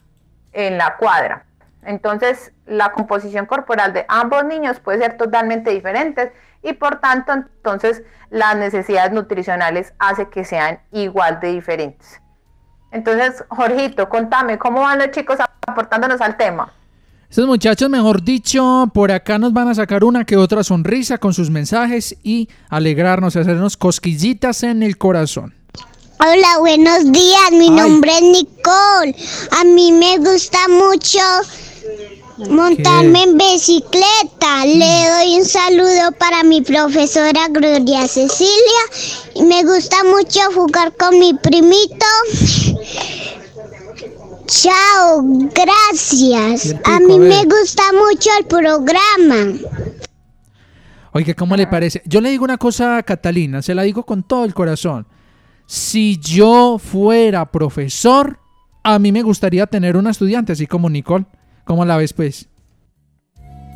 [0.53, 1.45] en la cuadra.
[1.83, 8.03] Entonces, la composición corporal de ambos niños puede ser totalmente diferente y por tanto, entonces,
[8.29, 12.21] las necesidades nutricionales hace que sean igual de diferentes.
[12.91, 16.71] Entonces, Jorgito, contame, ¿cómo van los chicos aportándonos al tema?
[17.31, 21.33] Estos muchachos, mejor dicho, por acá nos van a sacar una que otra sonrisa con
[21.33, 25.55] sus mensajes y alegrarnos y hacernos cosquillitas en el corazón.
[26.19, 27.51] Hola, buenos días.
[27.53, 29.15] Mi nombre es Nicole.
[29.51, 31.19] A mí me gusta mucho
[32.49, 34.65] montarme en bicicleta.
[34.65, 38.81] Le doy un saludo para mi profesora Gloria Cecilia.
[39.35, 42.05] Y me gusta mucho jugar con mi primito.
[44.51, 45.23] Chao,
[45.55, 46.75] gracias.
[46.83, 49.57] A mí me gusta mucho el programa.
[51.13, 52.01] Oiga, ¿cómo le parece?
[52.05, 55.07] Yo le digo una cosa a Catalina, se la digo con todo el corazón.
[55.65, 58.39] Si yo fuera profesor,
[58.83, 61.25] a mí me gustaría tener una estudiante así como Nicole,
[61.63, 62.49] ¿Cómo la ves, pues?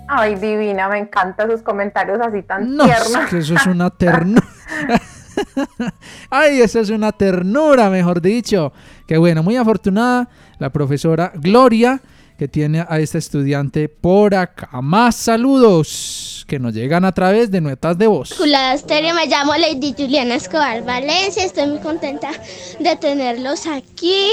[0.10, 3.24] Ay, divina, me encantan sus comentarios así tan No, tiernos.
[3.24, 4.44] es que eso es una ternura.
[6.30, 8.74] Ay, eso es una ternura, mejor dicho.
[9.08, 12.02] Qué bueno, muy afortunada la profesora Gloria
[12.38, 14.82] que tiene a esta estudiante por acá.
[14.82, 18.38] Más saludos que nos llegan a través de notas de voz.
[18.40, 22.32] Me llamo Lady Juliana Escobar Valencia, estoy muy contenta
[22.80, 24.32] de tenerlos aquí.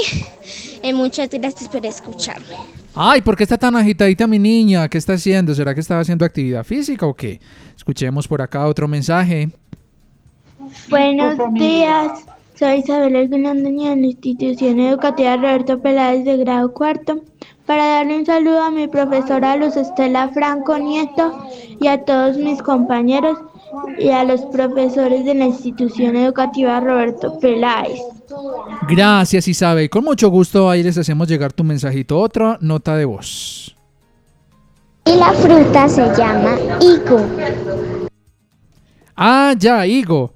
[0.81, 2.57] Eh, muchas gracias por escucharme.
[2.93, 4.87] Ay, ¿por qué está tan agitadita mi niña?
[4.89, 5.55] ¿Qué está haciendo?
[5.55, 7.39] ¿Será que estaba haciendo actividad física o qué?
[7.75, 9.49] Escuchemos por acá otro mensaje.
[10.89, 17.21] Buenos días, soy Isabel Hernández de la Institución Educativa Roberto Peláez de grado cuarto
[17.65, 21.47] para darle un saludo a mi profesora Luz Estela Franco Nieto
[21.79, 23.37] y a todos mis compañeros
[23.99, 27.99] y a los profesores de la Institución Educativa Roberto Peláez.
[28.87, 33.75] Gracias Isabel, con mucho gusto ahí les hacemos llegar tu mensajito, otra nota de voz.
[35.05, 37.19] Y la fruta se llama higo.
[39.15, 40.33] Ah, ya, higo.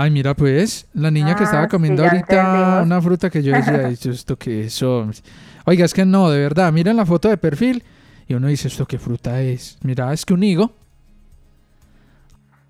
[0.00, 3.52] Ay, mira pues, la niña que Ah, estaba sí, comiendo ahorita una fruta que yo
[3.54, 4.80] decía, "Ay, ¿esto qué es?
[5.64, 7.82] Oiga, es que no, de verdad, miren la foto de perfil
[8.28, 9.76] y uno dice, ¿esto qué fruta es?
[9.82, 10.72] Mira, es que un higo.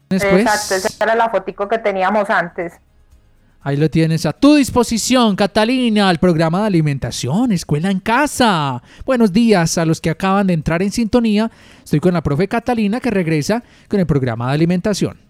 [0.09, 2.73] Después, Exacto, esa era la fotico que teníamos antes.
[3.61, 8.83] ahí lo tienes a tu disposición, Catalina, al programa de alimentación, Escuela en Casa.
[9.05, 11.51] Buenos días a los que acaban de entrar en sintonía.
[11.85, 15.28] Estoy con la profe Catalina que regresa con el programa de alimentación.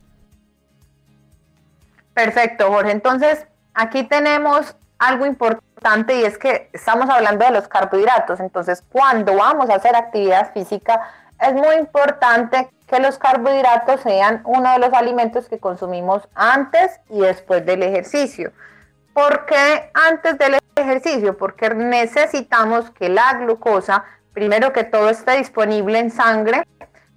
[2.18, 2.90] Perfecto, Jorge.
[2.90, 8.40] Entonces, aquí tenemos algo importante y es que estamos hablando de los carbohidratos.
[8.40, 11.00] Entonces, cuando vamos a hacer actividad física,
[11.40, 17.20] es muy importante que los carbohidratos sean uno de los alimentos que consumimos antes y
[17.20, 18.50] después del ejercicio.
[19.14, 21.38] ¿Por qué antes del ejercicio?
[21.38, 24.02] Porque necesitamos que la glucosa,
[24.32, 26.66] primero que todo, esté disponible en sangre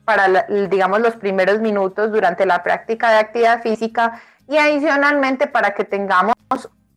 [0.06, 5.86] para, digamos, los primeros minutos durante la práctica de actividad física y adicionalmente para que
[5.86, 6.36] tengamos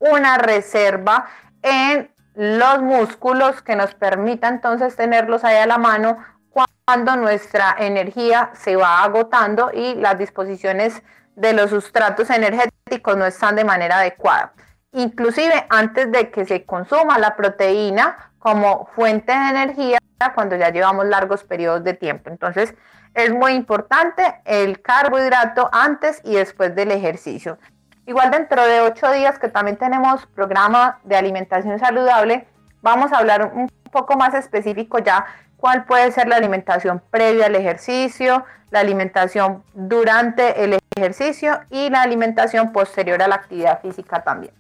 [0.01, 1.27] una reserva
[1.63, 6.19] en los músculos que nos permita entonces tenerlos ahí a la mano
[6.51, 11.01] cuando nuestra energía se va agotando y las disposiciones
[11.37, 14.53] de los sustratos energéticos no están de manera adecuada.
[14.91, 19.99] Inclusive antes de que se consuma la proteína como fuente de energía
[20.35, 22.31] cuando ya llevamos largos periodos de tiempo.
[22.31, 22.75] Entonces
[23.15, 27.59] es muy importante el carbohidrato antes y después del ejercicio.
[28.07, 32.47] Igual dentro de ocho días que también tenemos programa de alimentación saludable,
[32.83, 35.25] vamos a hablar un poco más específico ya
[35.57, 42.03] cuál puede ser la alimentación previa al ejercicio, la alimentación durante el ejercicio y la
[42.03, 44.53] alimentación posterior a la actividad física también.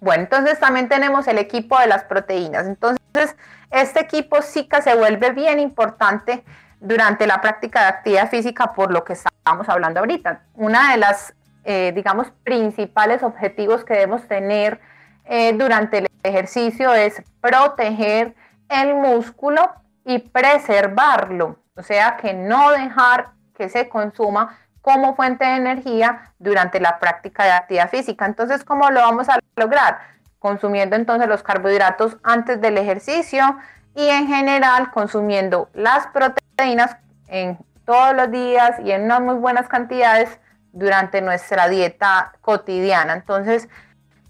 [0.00, 2.66] Bueno, entonces también tenemos el equipo de las proteínas.
[2.66, 3.36] Entonces,
[3.70, 6.44] este equipo que se vuelve bien importante
[6.86, 10.42] durante la práctica de actividad física por lo que estábamos hablando ahorita.
[10.54, 14.80] Una de las, eh, digamos, principales objetivos que debemos tener
[15.24, 18.34] eh, durante el ejercicio es proteger
[18.68, 19.68] el músculo
[20.04, 26.78] y preservarlo, o sea, que no dejar que se consuma como fuente de energía durante
[26.78, 28.24] la práctica de actividad física.
[28.26, 29.98] Entonces, ¿cómo lo vamos a lograr?
[30.38, 33.56] Consumiendo entonces los carbohidratos antes del ejercicio
[33.96, 39.68] y en general consumiendo las proteínas en todos los días y en unas muy buenas
[39.68, 40.38] cantidades
[40.72, 43.14] durante nuestra dieta cotidiana.
[43.14, 43.70] Entonces,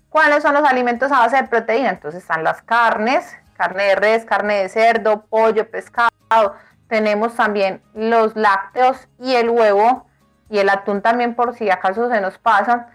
[0.08, 1.90] ¿cuáles son los alimentos a base de proteína?
[1.90, 6.54] Entonces están las carnes, carne de res, carne de cerdo, pollo, pescado.
[6.86, 10.06] Tenemos también los lácteos y el huevo
[10.48, 12.86] y el atún también por si acaso se nos pasan.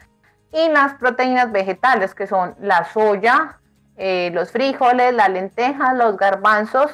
[0.53, 3.59] Y las proteínas vegetales que son la soya,
[4.03, 6.89] eh, los frijoles, las lentejas, los garbanzos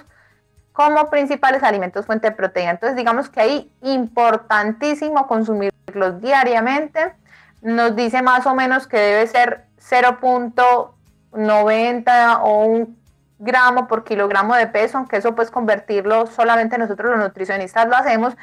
[0.73, 2.71] como principales alimentos fuente de proteína.
[2.71, 7.13] Entonces digamos que ahí importantísimo consumirlos diariamente.
[7.61, 12.99] Nos dice más o menos que debe ser 0.90 o un
[13.39, 18.35] gramo por kilogramo de peso, aunque eso pues convertirlo solamente nosotros los nutricionistas lo hacemos,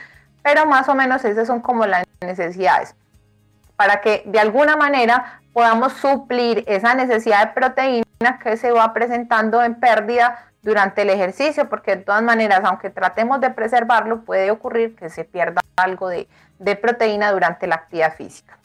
[0.42, 2.94] pero más o menos esas son como las necesidades
[3.76, 9.62] para que de alguna manera podamos suplir esa necesidad de proteína que se va presentando
[9.62, 14.96] en pérdida durante el ejercicio, porque de todas maneras, aunque tratemos de preservarlo, puede ocurrir
[14.96, 16.26] que se pierda algo de,
[16.58, 18.58] de proteína durante la actividad física.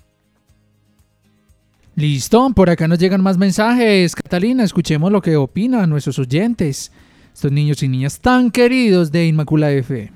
[1.96, 4.16] Listo, por acá nos llegan más mensajes.
[4.16, 6.92] Catalina, escuchemos lo que opinan nuestros oyentes.
[7.34, 10.12] Estos niños y niñas tan queridos de Inmaculada FM.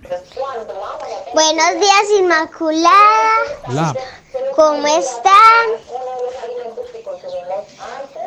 [1.34, 3.34] Buenos días, Inmaculada.
[3.67, 3.93] Hola.
[4.55, 5.93] ¿Cómo están?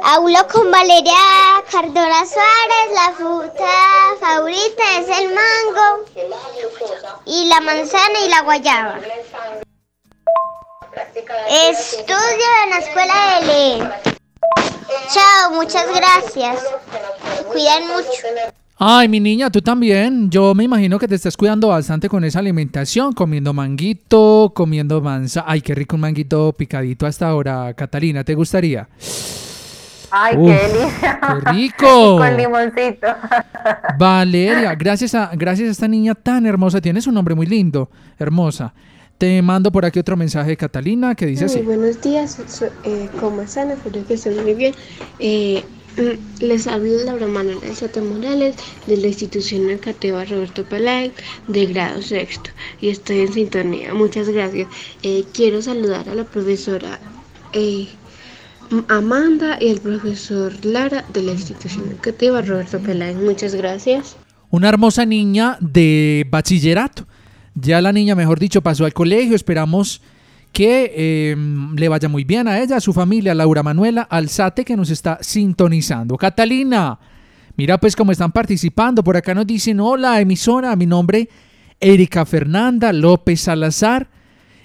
[0.08, 1.12] Hablo con Valeria
[1.68, 3.66] Cardora Suárez, la fruta
[4.20, 6.04] favorita es el mango
[7.26, 9.00] y la manzana y la guayaba.
[11.50, 13.92] Estudio en la escuela de leer.
[15.12, 16.60] Chao, muchas gracias.
[17.36, 18.52] Se Cuidan mucho.
[18.78, 20.30] Ay, mi niña, tú también.
[20.30, 25.42] Yo me imagino que te estás cuidando bastante con esa alimentación, comiendo manguito, comiendo manza.
[25.44, 28.88] Ay, qué rico un manguito picadito hasta ahora, Catalina, ¿te gustaría?
[30.18, 31.20] Ay, Uf, qué delicia.
[31.44, 32.16] qué rico.
[32.18, 33.06] Con limoncito.
[33.98, 38.72] Valeria, gracias a, gracias a esta niña tan hermosa, tienes un nombre muy lindo, hermosa.
[39.18, 41.62] Te mando por aquí otro mensaje de Catalina que dice Muy así.
[41.62, 43.70] buenos días, so- eh, ¿cómo están?
[43.70, 44.74] Espero que estén muy bien.
[45.18, 45.64] Eh,
[45.96, 48.56] mm, les habla Laura Manuela Soto Morales
[48.86, 51.12] de la institución educativa Roberto Peláez
[51.48, 52.50] de grado sexto
[52.80, 53.94] y estoy en sintonía.
[53.94, 54.68] Muchas gracias.
[55.02, 56.98] Eh, quiero saludar a la profesora
[57.54, 57.88] eh,
[58.88, 63.16] Amanda y al profesor Lara de la institución educativa Roberto Peláez.
[63.16, 64.16] Muchas gracias.
[64.50, 67.06] Una hermosa niña de bachillerato.
[67.54, 69.34] Ya la niña, mejor dicho, pasó al colegio.
[69.34, 70.02] Esperamos
[70.52, 71.36] que eh,
[71.76, 75.18] le vaya muy bien a ella, a su familia, Laura Manuela Alzate, que nos está
[75.20, 76.16] sintonizando.
[76.16, 76.98] Catalina,
[77.56, 79.04] mira pues cómo están participando.
[79.04, 81.28] Por acá nos dicen, hola emisora, mi nombre
[81.80, 84.08] Erika Fernanda López Salazar,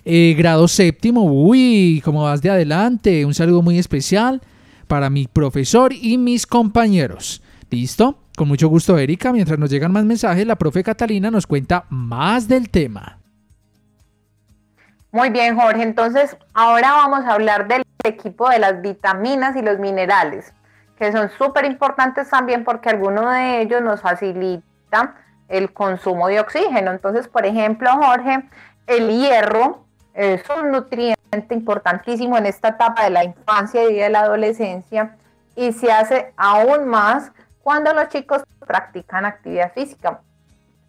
[0.06, 1.24] eh, grado séptimo.
[1.24, 3.26] Uy, cómo vas de adelante.
[3.26, 4.42] Un saludo muy especial
[4.88, 7.42] para mi profesor y mis compañeros.
[7.70, 8.18] ¿Listo?
[8.36, 9.32] Con mucho gusto, Erika.
[9.32, 13.18] Mientras nos llegan más mensajes, la profe Catalina nos cuenta más del tema.
[15.12, 15.84] Muy bien, Jorge.
[15.84, 20.54] Entonces, ahora vamos a hablar del equipo de las vitaminas y los minerales,
[20.98, 25.14] que son súper importantes también porque algunos de ellos nos facilitan
[25.50, 26.92] el consumo de oxígeno.
[26.92, 28.44] Entonces, por ejemplo, Jorge,
[28.88, 31.16] el hierro es un nutriente
[31.54, 35.16] importantísimo en esta etapa de la infancia y de la adolescencia
[35.56, 37.32] y se hace aún más
[37.62, 40.22] cuando los chicos practican actividad física.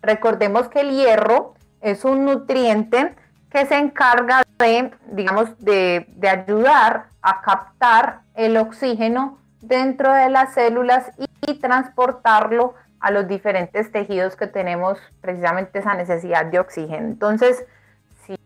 [0.00, 3.14] Recordemos que el hierro es un nutriente
[3.50, 10.54] que se encarga de, digamos, de, de ayudar a captar el oxígeno dentro de las
[10.54, 17.06] células y, y transportarlo a los diferentes tejidos que tenemos precisamente esa necesidad de oxígeno.
[17.06, 17.64] Entonces,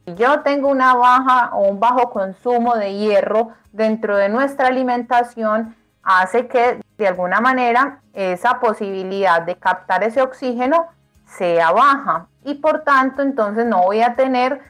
[0.04, 5.74] si yo tengo una baja o un bajo consumo de hierro dentro de nuestra alimentación,
[6.02, 10.86] hace que de alguna manera esa posibilidad de captar ese oxígeno
[11.26, 14.60] sea baja y por tanto entonces no voy a tener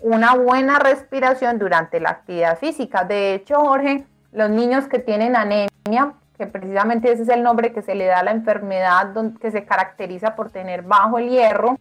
[0.00, 3.04] una buena respiración durante la actividad física.
[3.04, 7.82] De hecho, Jorge, los niños que tienen anemia, que precisamente ese es el nombre que
[7.82, 11.78] se le da a la enfermedad que se caracteriza por tener bajo el hierro,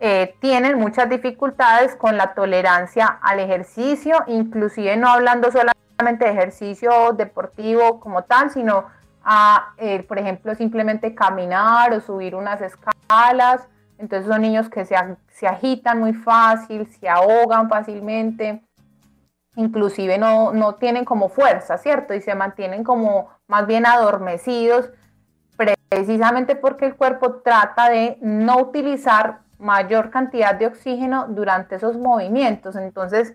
[0.00, 7.12] eh, tienen muchas dificultades con la tolerancia al ejercicio, inclusive no hablando solamente de ejercicio
[7.12, 8.86] deportivo como tal, sino
[9.22, 13.66] a, eh, por ejemplo, simplemente caminar o subir unas escalas.
[13.96, 14.96] Entonces son niños que se,
[15.28, 18.62] se agitan muy fácil, se ahogan fácilmente,
[19.56, 22.12] inclusive no, no tienen como fuerza, ¿cierto?
[22.12, 24.90] Y se mantienen como más bien adormecidos,
[25.88, 32.76] precisamente porque el cuerpo trata de no utilizar mayor cantidad de oxígeno durante esos movimientos.
[32.76, 33.34] Entonces,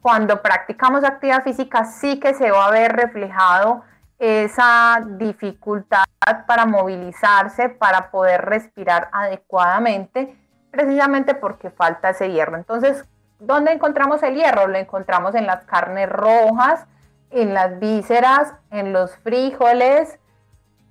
[0.00, 3.82] cuando practicamos actividad física, sí que se va a ver reflejado
[4.18, 6.04] esa dificultad
[6.46, 10.38] para movilizarse, para poder respirar adecuadamente,
[10.70, 12.56] precisamente porque falta ese hierro.
[12.56, 13.04] Entonces,
[13.38, 14.66] ¿dónde encontramos el hierro?
[14.66, 16.86] Lo encontramos en las carnes rojas,
[17.30, 20.18] en las vísceras, en los frijoles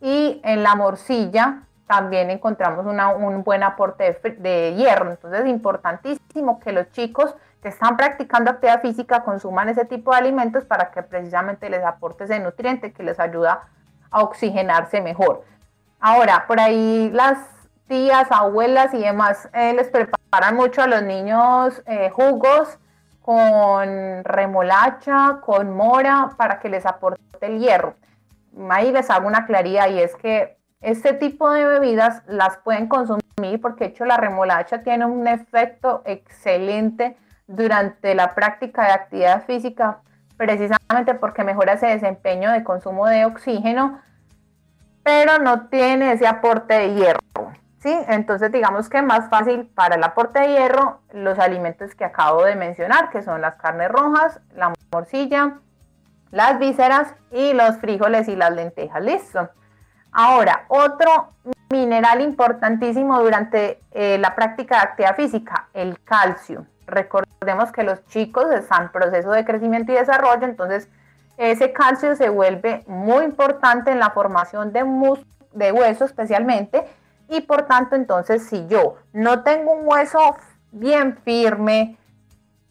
[0.02, 1.64] y en la morcilla.
[1.88, 5.12] También encontramos un buen aporte de hierro.
[5.12, 10.18] Entonces es importantísimo que los chicos que están practicando actividad física consuman ese tipo de
[10.18, 13.62] alimentos para que precisamente les aporte ese nutriente que les ayuda
[14.12, 15.44] a oxigenarse mejor.
[16.00, 17.38] Ahora, por ahí las
[17.88, 22.78] tías, abuelas y demás eh, les preparan mucho a los niños eh, jugos
[23.22, 27.96] con remolacha, con mora, para que les aporte el hierro.
[28.70, 33.24] Ahí les hago una claridad y es que este tipo de bebidas las pueden consumir
[33.62, 37.18] porque de hecho la remolacha tiene un efecto excelente
[37.48, 40.00] durante la práctica de actividad física,
[40.38, 44.02] precisamente porque mejora ese desempeño de consumo de oxígeno,
[45.04, 47.20] pero no tiene ese aporte de hierro.
[47.80, 47.98] ¿sí?
[48.10, 52.44] Entonces digamos que es más fácil para el aporte de hierro los alimentos que acabo
[52.44, 55.60] de mencionar, que son las carnes rojas, la morcilla,
[56.32, 59.02] las vísceras y los frijoles y las lentejas.
[59.02, 59.50] Listo.
[60.14, 61.34] Ahora, otro
[61.72, 66.68] mineral importantísimo durante eh, la práctica de actividad física, el calcio.
[66.86, 70.88] Recordemos que los chicos están en proceso de crecimiento y desarrollo, entonces
[71.38, 74.84] ese calcio se vuelve muy importante en la formación de,
[75.54, 76.86] de hueso especialmente
[77.28, 80.20] y por tanto entonces si yo no tengo un hueso
[80.72, 81.98] bien firme,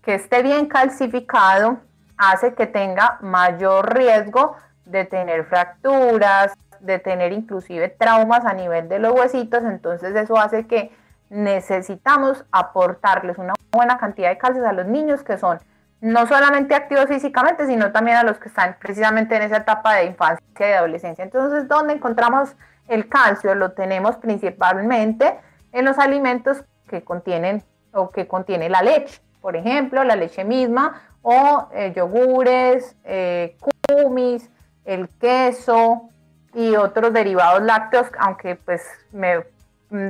[0.03, 1.79] que esté bien calcificado,
[2.17, 6.53] hace que tenga mayor riesgo de tener fracturas,
[6.83, 10.93] de tener inclusive traumas a nivel de los huesitos, entonces eso hace que
[11.31, 15.59] necesitamos aportarles una buena cantidad de calcio a los niños que son
[16.03, 20.07] no solamente activos físicamente, sino también a los que están precisamente en esa etapa de
[20.07, 21.25] infancia y de adolescencia.
[21.25, 22.57] Entonces, ¿dónde encontramos
[22.89, 23.55] el calcio?
[23.55, 25.39] Lo tenemos principalmente
[25.71, 27.63] en los alimentos que contienen
[27.93, 33.57] o que contiene la leche, por ejemplo, la leche misma o eh, yogures, eh,
[33.87, 34.51] kumis,
[34.85, 36.11] el queso
[36.55, 38.83] y otros derivados lácteos, aunque pues
[39.13, 39.45] me,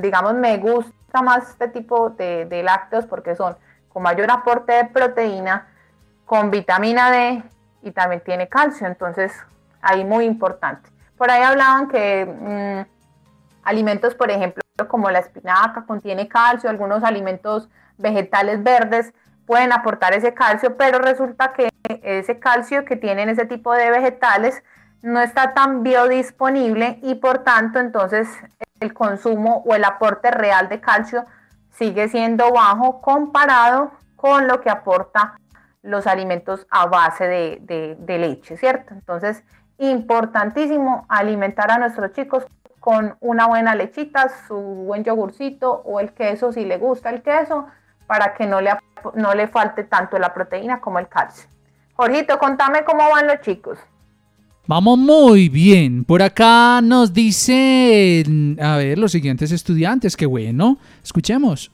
[0.01, 3.55] digamos me gusta más este tipo de, lácteos porque son
[3.89, 5.67] con mayor aporte de proteína,
[6.25, 7.43] con vitamina D
[7.83, 9.33] y también tiene calcio, entonces
[9.81, 10.89] ahí muy importante.
[11.17, 12.81] Por ahí hablaban que mm,
[13.63, 19.13] alimentos, por ejemplo, como la espinaca contiene calcio, algunos alimentos vegetales verdes
[19.45, 21.69] pueden aportar ese calcio, pero resulta que
[22.01, 24.63] ese calcio que tienen ese tipo de vegetales
[25.03, 28.27] no está tan biodisponible y por tanto entonces
[28.79, 31.25] el consumo o el aporte real de calcio
[31.71, 35.35] sigue siendo bajo comparado con lo que aporta
[35.81, 38.93] los alimentos a base de, de- leche, ¿cierto?
[38.93, 39.43] Entonces,
[39.77, 42.45] importantísimo alimentar a nuestros chicos
[42.79, 47.67] con una buena lechita, su buen yogurcito o el queso si le gusta el queso,
[48.07, 48.71] para que no le,
[49.15, 51.49] no le falte tanto la proteína como el calcio.
[51.95, 53.77] Jorgito, contame cómo van los chicos.
[54.65, 56.05] Vamos muy bien.
[56.05, 60.77] Por acá nos dicen, a ver, los siguientes estudiantes, qué bueno.
[61.03, 61.69] Escuchemos.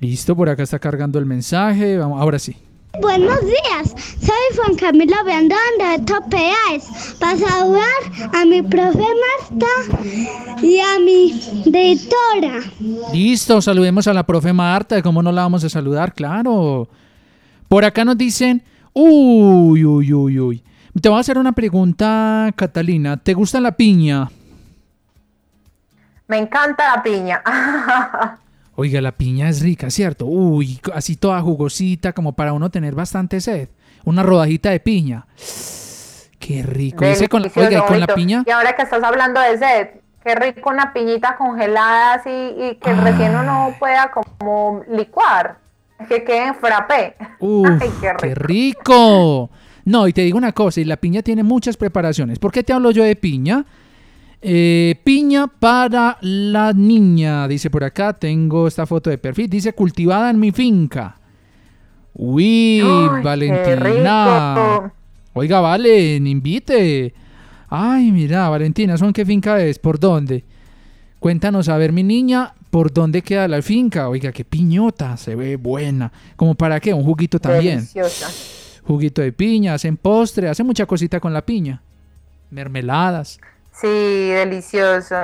[0.00, 1.96] Listo, por acá está cargando el mensaje.
[1.96, 2.56] Vamos, ahora sí.
[3.00, 7.86] Buenos días, soy Juan Camilo Beandón de Topeáez para saludar
[8.34, 8.98] a mi profe
[9.48, 12.60] Marta y a mi directora.
[13.14, 15.00] Listo, saludemos a la profe Marta.
[15.00, 16.12] ¿Cómo no la vamos a saludar?
[16.12, 16.88] Claro.
[17.72, 18.62] Por acá nos dicen,
[18.92, 20.64] uy, uy, uy, uy.
[21.00, 23.16] Te voy a hacer una pregunta, Catalina.
[23.16, 24.28] ¿Te gusta la piña?
[26.28, 27.42] Me encanta la piña.
[28.76, 30.26] Oiga, la piña es rica, ¿cierto?
[30.26, 33.70] Uy, así toda jugosita, como para uno tener bastante sed.
[34.04, 35.26] Una rodajita de piña.
[36.38, 37.06] Qué rico.
[37.30, 38.42] Con oiga, y con la piña.
[38.46, 39.88] Y ahora que estás hablando de sed,
[40.22, 43.00] qué rico una piñita congelada así y que Ah.
[43.02, 45.61] recién uno pueda como licuar,
[46.08, 47.14] que quede en frappé.
[47.40, 48.18] Uf, Ay, qué rico.
[48.22, 49.50] qué rico.
[49.84, 52.38] No, y te digo una cosa, y la piña tiene muchas preparaciones.
[52.38, 53.64] ¿Por qué te hablo yo de piña?
[54.40, 60.30] Eh, piña para la niña, dice por acá, tengo esta foto de perfil, dice cultivada
[60.30, 61.18] en mi finca.
[62.14, 64.92] Uy, Ay, Valentina.
[65.34, 67.14] Oiga, Valen, invite.
[67.68, 69.78] Ay, mira, Valentina, ¿son qué finca es?
[69.78, 70.44] ¿Por dónde?
[71.18, 74.08] Cuéntanos, a ver, mi niña, ¿por dónde queda la finca?
[74.08, 76.10] Oiga, qué piñota, se ve buena.
[76.36, 76.94] ¿Como para qué?
[76.94, 77.80] Un juguito también.
[77.80, 78.30] Deliciosa.
[78.82, 81.82] Juguito de piña, hacen postre, hacen mucha cosita con la piña.
[82.50, 83.38] Mermeladas.
[83.78, 85.14] Sí, delicioso.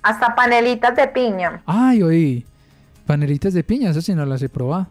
[0.00, 1.60] Hasta panelitas de piña.
[1.66, 2.46] Ay, oí.
[3.04, 4.86] Panelitas de piña, esas sí no las he probado.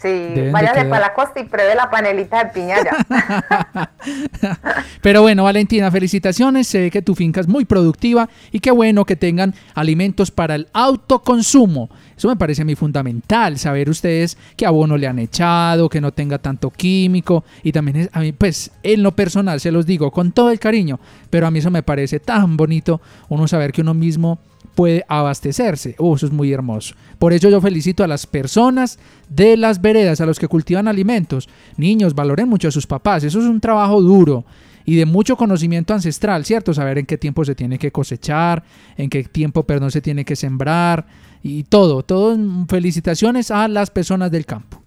[0.00, 3.90] Sí, váyase para la costa y pruebe la panelita de piña ya.
[5.02, 6.68] Pero bueno, Valentina, felicitaciones.
[6.68, 10.68] Sé que tu finca es muy productiva y qué bueno que tengan alimentos para el
[10.72, 11.90] autoconsumo.
[12.16, 16.12] Eso me parece a mí fundamental, saber ustedes qué abono le han echado, que no
[16.12, 17.44] tenga tanto químico.
[17.62, 20.58] Y también es, a mí, pues, en lo personal, se los digo con todo el
[20.58, 20.98] cariño,
[21.28, 24.38] pero a mí eso me parece tan bonito uno saber que uno mismo
[24.80, 25.94] puede abastecerse.
[25.98, 26.94] Oh, eso es muy hermoso.
[27.18, 31.50] Por ello yo felicito a las personas de las veredas, a los que cultivan alimentos.
[31.76, 33.22] Niños, valoren mucho a sus papás.
[33.22, 34.46] Eso es un trabajo duro
[34.86, 36.72] y de mucho conocimiento ancestral, ¿cierto?
[36.72, 38.62] Saber en qué tiempo se tiene que cosechar,
[38.96, 41.04] en qué tiempo, perdón, se tiene que sembrar
[41.42, 42.02] y todo.
[42.02, 44.82] Todo felicitaciones a las personas del campo.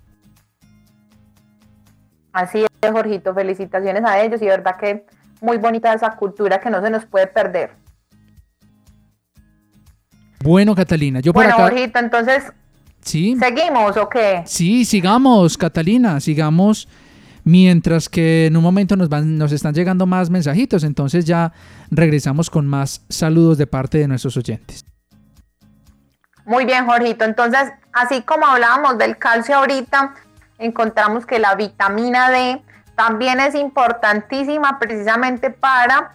[2.31, 5.05] Así es, Jorgito, felicitaciones a ellos y verdad que
[5.39, 7.82] muy bonita esa cultura que no se nos puede perder.
[10.43, 11.63] Bueno, Catalina, yo bueno, acá...
[11.63, 12.43] Jorgito, entonces,
[13.01, 13.35] Sí.
[13.37, 14.43] ¿seguimos o qué?
[14.45, 16.87] Sí, sigamos, Catalina, sigamos.
[17.45, 21.51] Mientras que en un momento nos, van, nos están llegando más mensajitos, entonces ya
[21.91, 24.85] regresamos con más saludos de parte de nuestros oyentes.
[26.45, 27.25] Muy bien, Jorgito.
[27.25, 30.13] Entonces, así como hablábamos del calcio ahorita,
[30.57, 32.61] encontramos que la vitamina D
[32.95, 36.13] también es importantísima precisamente para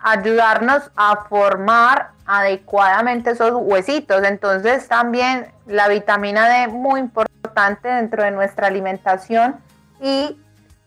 [0.00, 4.22] ayudarnos a formar adecuadamente esos huesitos.
[4.24, 9.56] Entonces, también la vitamina D muy importante dentro de nuestra alimentación
[10.00, 10.38] y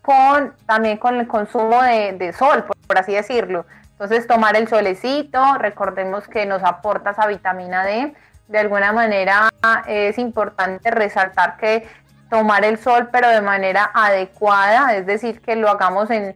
[0.02, 3.66] con también con el consumo de, de sol, por, por así decirlo.
[4.00, 8.14] Entonces tomar el solecito, recordemos que nos aporta esa vitamina D.
[8.48, 9.50] De alguna manera
[9.86, 11.86] es importante resaltar que
[12.30, 16.34] tomar el sol pero de manera adecuada, es decir, que lo hagamos en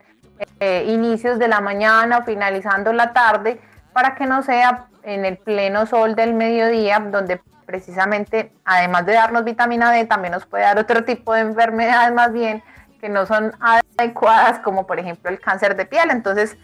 [0.61, 3.61] eh, inicios de la mañana o finalizando la tarde
[3.93, 9.45] para que no sea en el pleno sol del mediodía donde precisamente además de darnos
[9.45, 12.62] vitamina D también nos puede dar otro tipo de enfermedades más bien
[13.01, 16.11] que no son adecuadas como por ejemplo el cáncer de piel.
[16.11, 16.57] Entonces,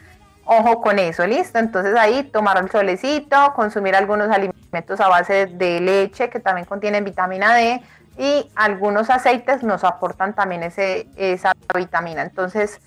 [0.44, 1.58] ojo con eso, listo.
[1.58, 7.04] Entonces ahí tomar el solecito, consumir algunos alimentos a base de leche que también contienen
[7.04, 7.82] vitamina D
[8.18, 12.22] y algunos aceites nos aportan también ese, esa vitamina.
[12.22, 12.80] Entonces,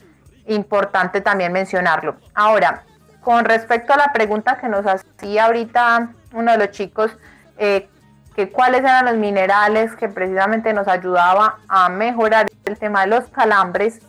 [0.47, 2.17] importante también mencionarlo.
[2.33, 2.83] Ahora,
[3.21, 7.11] con respecto a la pregunta que nos hacía ahorita uno de los chicos,
[7.57, 7.87] eh,
[8.35, 13.25] que cuáles eran los minerales que precisamente nos ayudaba a mejorar el tema de los
[13.25, 14.01] calambres,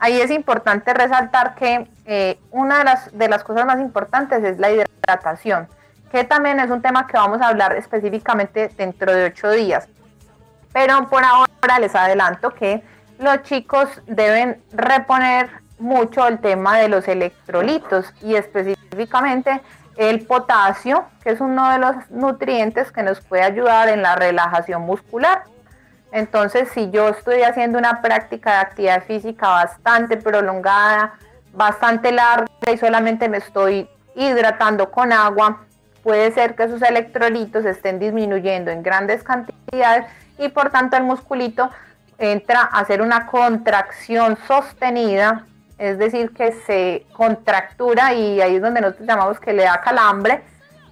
[0.00, 4.58] ahí es importante resaltar que eh, una de las, de las cosas más importantes es
[4.58, 5.68] la hidratación,
[6.10, 9.88] que también es un tema que vamos a hablar específicamente dentro de ocho días.
[10.72, 12.82] Pero por ahora les adelanto que
[13.18, 15.48] los chicos deben reponer
[15.78, 19.60] mucho el tema de los electrolitos y específicamente
[19.96, 24.82] el potasio, que es uno de los nutrientes que nos puede ayudar en la relajación
[24.82, 25.42] muscular.
[26.12, 31.14] Entonces, si yo estoy haciendo una práctica de actividad física bastante prolongada,
[31.52, 35.64] bastante larga y solamente me estoy hidratando con agua,
[36.02, 40.06] puede ser que esos electrolitos estén disminuyendo en grandes cantidades
[40.38, 41.70] y por tanto el musculito
[42.18, 45.44] entra a hacer una contracción sostenida
[45.78, 50.42] es decir, que se contractura y ahí es donde nosotros llamamos que le da calambre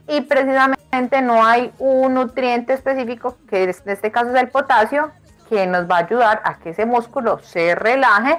[0.08, 5.10] y precisamente no hay un nutriente específico, que en este caso es el potasio,
[5.48, 8.38] que nos va a ayudar a que ese músculo se relaje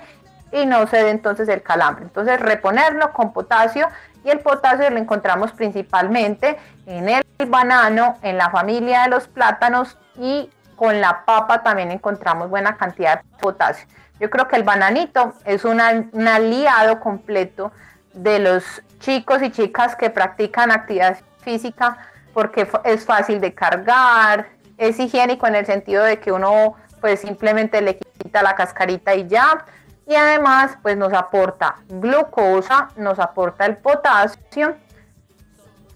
[0.52, 2.06] y no se dé entonces el calambre.
[2.06, 3.88] Entonces reponerlo con potasio
[4.24, 9.98] y el potasio lo encontramos principalmente en el banano, en la familia de los plátanos
[10.16, 13.88] y con la papa también encontramos buena cantidad de potasio.
[14.20, 17.72] Yo creo que el bananito es un aliado completo
[18.14, 18.64] de los
[19.00, 21.98] chicos y chicas que practican actividad física
[22.34, 24.48] porque es fácil de cargar,
[24.78, 29.28] es higiénico en el sentido de que uno pues simplemente le quita la cascarita y
[29.28, 29.66] ya.
[30.06, 34.76] Y además pues nos aporta glucosa, nos aporta el potasio,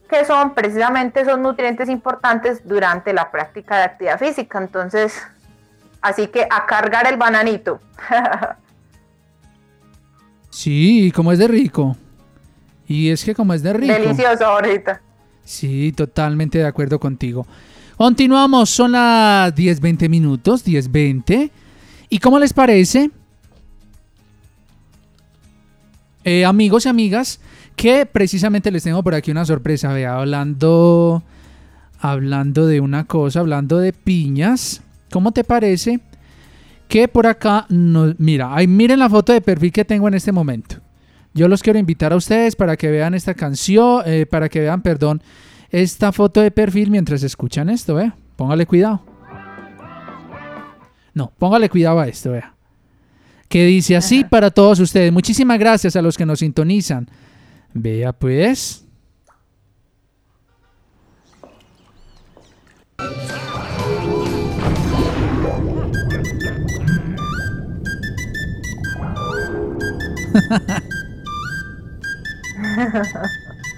[0.09, 4.57] que son precisamente esos nutrientes importantes durante la práctica de actividad física.
[4.57, 5.26] Entonces
[6.02, 7.80] Así que a cargar el bananito.
[10.49, 11.95] sí, como es de rico.
[12.88, 13.93] Y es que como es de rico.
[13.93, 15.02] Delicioso ahorita.
[15.43, 17.45] Sí, totalmente de acuerdo contigo.
[17.97, 21.52] Continuamos, son las 10-20 minutos, 10-20.
[22.10, 23.12] ¿Y cómo les parece?
[26.24, 27.39] Eh, amigos y amigas,
[27.76, 29.93] que precisamente les tengo por aquí una sorpresa.
[29.93, 31.24] Vea, hablando,
[31.99, 34.82] hablando de una cosa, hablando de piñas.
[35.12, 35.99] ¿Cómo te parece
[36.88, 38.20] que por acá nos...
[38.20, 40.78] Mira, ahí miren la foto de perfil que tengo en este momento.
[41.34, 44.82] Yo los quiero invitar a ustedes para que vean esta canción, eh, para que vean,
[44.82, 45.22] perdón,
[45.70, 48.16] esta foto de perfil mientras escuchan esto, vea.
[48.36, 49.01] Póngale cuidado.
[51.14, 52.53] No, póngale cuidado a esto, vea.
[53.47, 55.12] Que dice así para todos ustedes.
[55.12, 57.09] Muchísimas gracias a los que nos sintonizan.
[57.74, 58.86] Vea pues.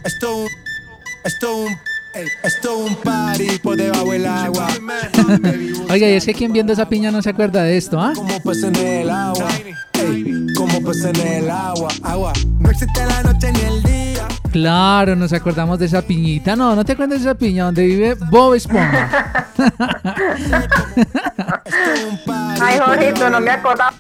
[0.04, 0.48] Esto
[1.24, 1.68] esto
[2.16, 4.68] un esto un party por debajo del agua.
[5.90, 8.14] Oiga, y es que quien viendo esa piña no se acuerda de esto, ¿ah?
[8.16, 9.48] Como pues en el agua.
[10.56, 11.90] como pues en el agua.
[12.04, 12.34] Agua.
[12.60, 14.28] No existe la noche ni el día.
[14.52, 16.56] Claro, nos acordamos de esa piñita.
[16.56, 19.48] No, no te acuerdas de esa piña donde vive Bob Esponja.
[22.62, 23.94] Ay, Jorito, no me acordaba.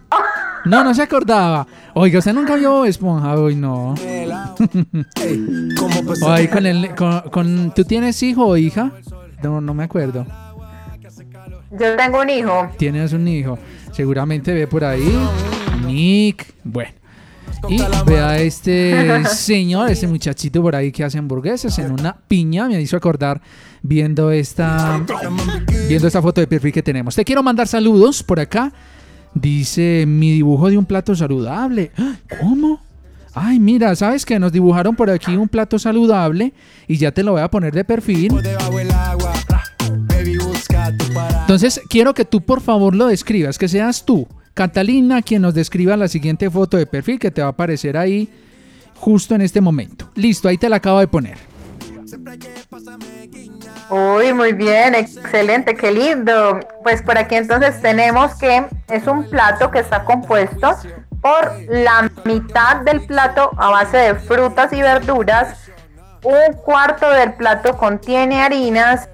[0.65, 1.65] No, no se acordaba.
[1.95, 3.95] Oiga, usted nunca vio Bob Esponja, hoy no.
[6.27, 8.91] Ay, con el, con, ¿tú tienes hijo o hija?
[9.41, 10.25] No, no me acuerdo.
[11.71, 12.69] Yo tengo un hijo.
[12.77, 13.57] Tienes un hijo.
[13.91, 15.17] Seguramente ve por ahí.
[15.85, 16.53] Nick.
[16.63, 16.91] Bueno.
[17.69, 22.67] Y vea a este señor, este muchachito por ahí que hace hamburguesas en una piña.
[22.67, 23.41] Me hizo acordar
[23.81, 25.01] viendo esta,
[25.87, 27.15] viendo esta foto de perfil que tenemos.
[27.15, 28.71] Te quiero mandar saludos por acá.
[29.33, 31.91] Dice mi dibujo de un plato saludable.
[32.39, 32.81] ¿Cómo?
[33.33, 36.53] Ay, mira, ¿sabes que Nos dibujaron por aquí un plato saludable
[36.87, 38.33] y ya te lo voy a poner de perfil.
[41.41, 45.97] Entonces, quiero que tú por favor lo describas, que seas tú, Catalina, quien nos describa
[45.97, 48.29] la siguiente foto de perfil que te va a aparecer ahí
[48.95, 50.09] justo en este momento.
[50.15, 51.37] Listo, ahí te la acabo de poner.
[53.89, 56.59] Uy, muy bien, excelente, qué lindo.
[56.83, 60.75] Pues por aquí entonces tenemos que es un plato que está compuesto
[61.23, 65.57] por la mitad del plato a base de frutas y verduras,
[66.23, 69.09] un cuarto del plato contiene harinas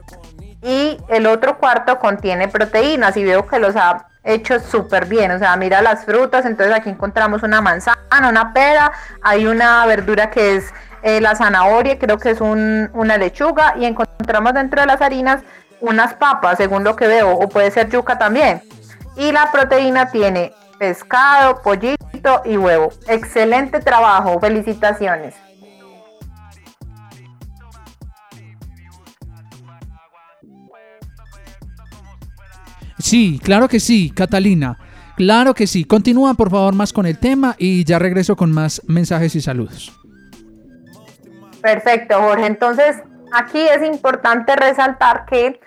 [0.63, 5.39] y el otro cuarto contiene proteínas y veo que los ha hecho súper bien, o
[5.39, 8.91] sea, mira las frutas, entonces aquí encontramos una manzana, una pera,
[9.21, 13.85] hay una verdura que es eh, la zanahoria, creo que es un- una lechuga y
[13.85, 15.41] encontramos dentro de las harinas
[15.79, 18.61] unas papas, según lo que veo, o puede ser yuca también.
[19.15, 22.89] Y la proteína tiene pescado, pollito y huevo.
[23.07, 25.35] Excelente trabajo, felicitaciones.
[32.97, 34.77] Sí, claro que sí, Catalina.
[35.15, 35.83] Claro que sí.
[35.83, 39.91] Continúa por favor más con el tema y ya regreso con más mensajes y saludos.
[41.61, 42.45] Perfecto, Jorge.
[42.45, 42.97] Entonces,
[43.33, 45.59] aquí es importante resaltar que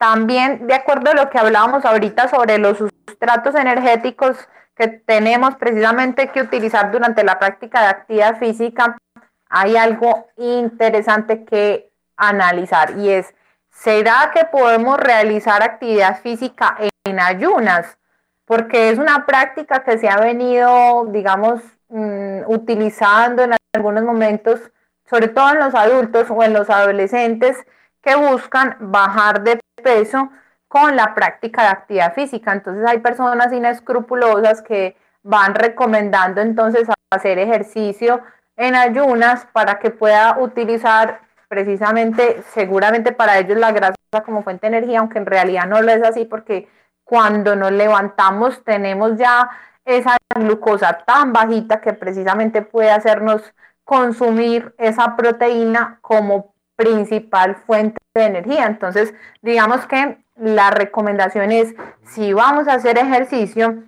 [0.00, 6.28] también, de acuerdo a lo que hablábamos ahorita sobre los sustratos energéticos que tenemos precisamente
[6.28, 8.96] que utilizar durante la práctica de actividad física,
[9.50, 13.34] hay algo interesante que analizar y es,
[13.68, 17.98] ¿será que podemos realizar actividad física en ayunas?
[18.46, 24.60] Porque es una práctica que se ha venido, digamos, mm, utilizando en algunos momentos
[25.10, 27.66] sobre todo en los adultos o en los adolescentes
[28.02, 30.30] que buscan bajar de peso
[30.68, 32.52] con la práctica de actividad física.
[32.52, 38.20] Entonces hay personas inescrupulosas que van recomendando entonces hacer ejercicio
[38.56, 44.76] en ayunas para que pueda utilizar precisamente, seguramente para ellos la grasa como fuente de
[44.76, 46.68] energía, aunque en realidad no lo es así porque
[47.02, 49.50] cuando nos levantamos tenemos ya
[49.84, 53.42] esa glucosa tan bajita que precisamente puede hacernos
[53.82, 56.49] consumir esa proteína como
[56.80, 58.64] principal fuente de energía.
[58.66, 59.12] Entonces,
[59.42, 61.74] digamos que la recomendación es,
[62.06, 63.84] si vamos a hacer ejercicio,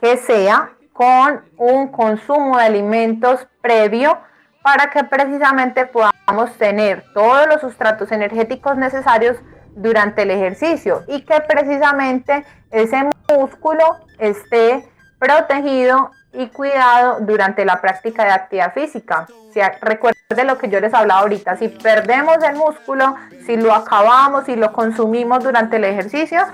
[0.00, 4.18] que sea con un consumo de alimentos previo
[4.62, 9.36] para que precisamente podamos tener todos los sustratos energéticos necesarios
[9.74, 13.84] durante el ejercicio y que precisamente ese músculo
[14.18, 14.88] esté
[15.22, 19.28] protegido y cuidado durante la práctica de actividad física.
[19.52, 23.14] Si recuerden lo que yo les hablaba ahorita, si perdemos el músculo,
[23.46, 26.44] si lo acabamos, si lo consumimos durante el ejercicio,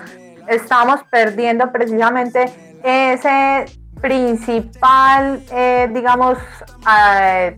[0.48, 2.52] estamos perdiendo precisamente
[2.82, 3.64] ese
[4.02, 6.36] principal, eh, digamos,
[6.90, 7.56] eh,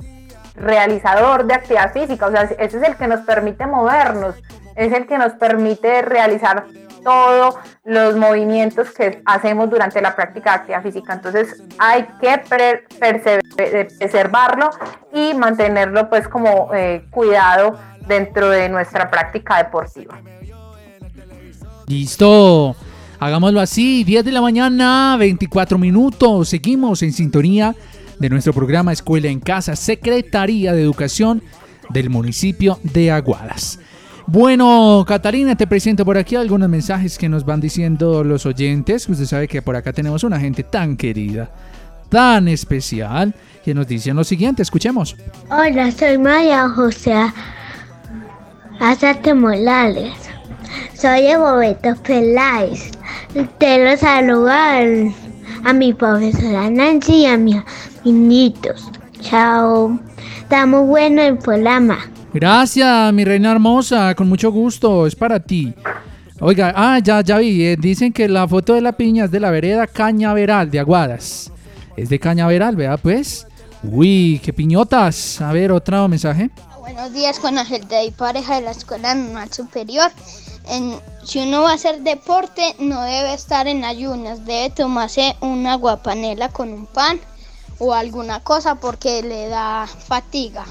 [0.54, 2.26] realizador de actividad física.
[2.26, 4.36] O sea, ese es el que nos permite movernos,
[4.76, 6.66] es el que nos permite realizar
[7.02, 11.12] todos los movimientos que hacemos durante la práctica de actividad física.
[11.14, 12.40] Entonces hay que
[13.58, 14.70] eh, preservarlo
[15.12, 20.18] y mantenerlo pues como eh, cuidado dentro de nuestra práctica deportiva.
[21.86, 22.76] Listo.
[23.18, 26.48] Hagámoslo así, 10 de la mañana, 24 minutos.
[26.48, 27.74] Seguimos en sintonía
[28.18, 31.42] de nuestro programa Escuela en Casa, Secretaría de Educación
[31.90, 33.78] del municipio de Aguadas.
[34.26, 39.08] Bueno, Catalina, te presento por aquí algunos mensajes que nos van diciendo los oyentes.
[39.08, 41.50] Usted sabe que por acá tenemos una gente tan querida,
[42.08, 44.62] tan especial, que nos dicen lo siguiente.
[44.62, 45.16] Escuchemos.
[45.50, 47.14] Hola, soy María José
[48.80, 50.14] Azate Morales.
[50.94, 52.90] Soy de Bobeto Peláez.
[53.58, 54.86] Quiero saludar
[55.64, 57.56] a mi profesora Nancy y a mis
[58.04, 58.90] niñitos.
[59.20, 59.98] Chao.
[60.42, 61.98] Está muy bueno el programa.
[62.32, 65.74] Gracias, mi reina hermosa, con mucho gusto, es para ti.
[66.40, 69.40] Oiga, ah, ya, ya vi, eh, dicen que la foto de la piña es de
[69.40, 71.50] la vereda Cañaveral de Aguadas.
[71.96, 73.48] Es de Cañaveral, vea pues.
[73.82, 75.40] Uy, qué piñotas.
[75.40, 76.50] A ver, otro mensaje.
[76.78, 80.12] Buenos días, Juan Ángel de pareja de la Escuela Normal Superior.
[81.24, 86.48] Si uno va a hacer deporte, no debe estar en ayunas, debe tomarse una guapanela
[86.50, 87.18] con un pan
[87.78, 90.64] o alguna cosa porque le da fatiga.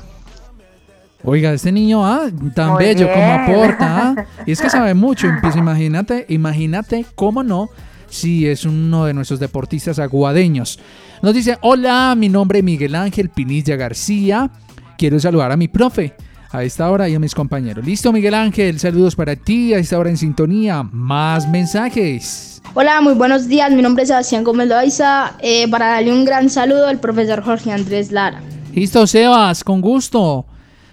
[1.23, 4.25] Oiga, este niño, ah, tan Muy bello, como aporta, ah.
[4.45, 7.69] Y es que sabe mucho, pues imagínate, imagínate, cómo no,
[8.09, 10.79] si es uno de nuestros deportistas aguadeños.
[11.21, 14.49] Nos dice, hola, mi nombre es Miguel Ángel Pinilla García,
[14.97, 16.15] quiero saludar a mi profe
[16.51, 17.85] a esta hora y a mis compañeros.
[17.85, 22.61] Listo, Miguel Ángel, saludos para ti, a esta hora en sintonía, más mensajes.
[22.73, 23.71] Hola, muy buenos días.
[23.71, 25.33] Mi nombre es Sebastián Gómez Loaiza.
[25.41, 28.41] Eh, para darle un gran saludo al profesor Jorge Andrés Lara.
[28.73, 30.45] Listo, Sebas, con gusto.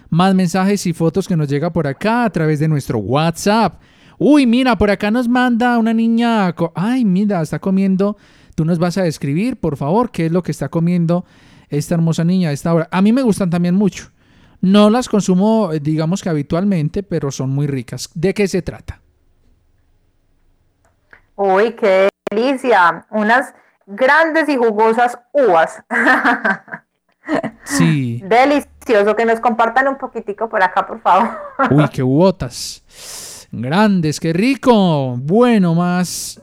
[0.09, 3.81] Más mensajes y fotos que nos llega por acá a través de nuestro WhatsApp.
[4.17, 6.53] Uy, mira, por acá nos manda una niña.
[6.75, 8.17] Ay, mira, está comiendo.
[8.55, 11.25] Tú nos vas a describir, por favor, qué es lo que está comiendo
[11.69, 12.87] esta hermosa niña a esta hora.
[12.91, 14.09] A mí me gustan también mucho.
[14.61, 18.09] No las consumo, eh, digamos que habitualmente, pero son muy ricas.
[18.15, 19.01] ¿De qué se trata?
[21.35, 23.05] Uy, qué delicia.
[23.11, 23.53] Unas
[23.85, 25.83] grandes y jugosas uvas.
[27.63, 28.21] Sí.
[28.25, 29.15] Delicioso.
[29.15, 31.29] Que nos compartan un poquitico por acá, por favor.
[31.71, 33.47] Uy, qué botas.
[33.51, 35.15] Grandes, qué rico.
[35.17, 36.41] Bueno, más.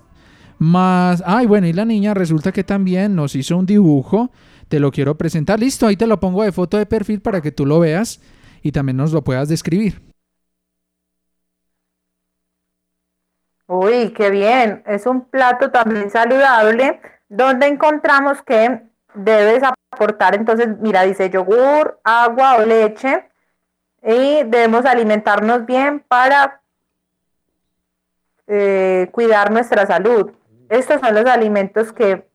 [0.58, 1.22] Más.
[1.26, 4.30] Ay, bueno, y la niña resulta que también nos hizo un dibujo.
[4.68, 5.60] Te lo quiero presentar.
[5.60, 8.20] Listo, ahí te lo pongo de foto de perfil para que tú lo veas
[8.62, 10.02] y también nos lo puedas describir.
[13.66, 14.82] Uy, qué bien.
[14.86, 18.82] Es un plato también saludable donde encontramos que
[19.14, 23.28] debes aportar, entonces, mira, dice yogur, agua o leche
[24.02, 26.60] y debemos alimentarnos bien para
[28.46, 30.32] eh, cuidar nuestra salud.
[30.68, 32.26] Estos son los alimentos que,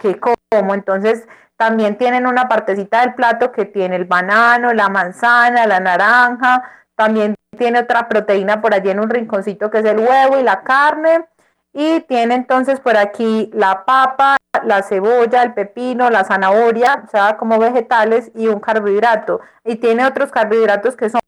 [0.00, 0.74] que como.
[0.74, 6.62] Entonces, también tienen una partecita del plato que tiene el banano, la manzana, la naranja,
[6.94, 10.62] también tiene otra proteína por allí en un rinconcito que es el huevo y la
[10.62, 11.26] carne.
[11.72, 17.36] Y tiene entonces por aquí la papa, la cebolla, el pepino, la zanahoria, o sea,
[17.38, 19.40] como vegetales y un carbohidrato.
[19.64, 21.20] Y tiene otros carbohidratos que son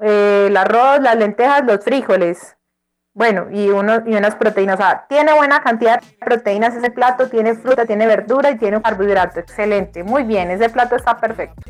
[0.00, 2.56] eh, el arroz, las lentejas, los frijoles.
[3.14, 4.74] Bueno, y, y unas proteínas.
[4.74, 8.76] O sea, tiene buena cantidad de proteínas ese plato, tiene fruta, tiene verdura y tiene
[8.76, 9.40] un carbohidrato.
[9.40, 11.62] Excelente, muy bien, ese plato está perfecto.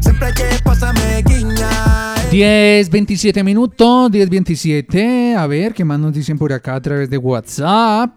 [0.00, 1.97] Siempre que guiña.
[2.30, 5.34] 10, 27 minutos, 10, 27.
[5.34, 8.10] A ver, ¿qué más nos dicen por acá a través de WhatsApp?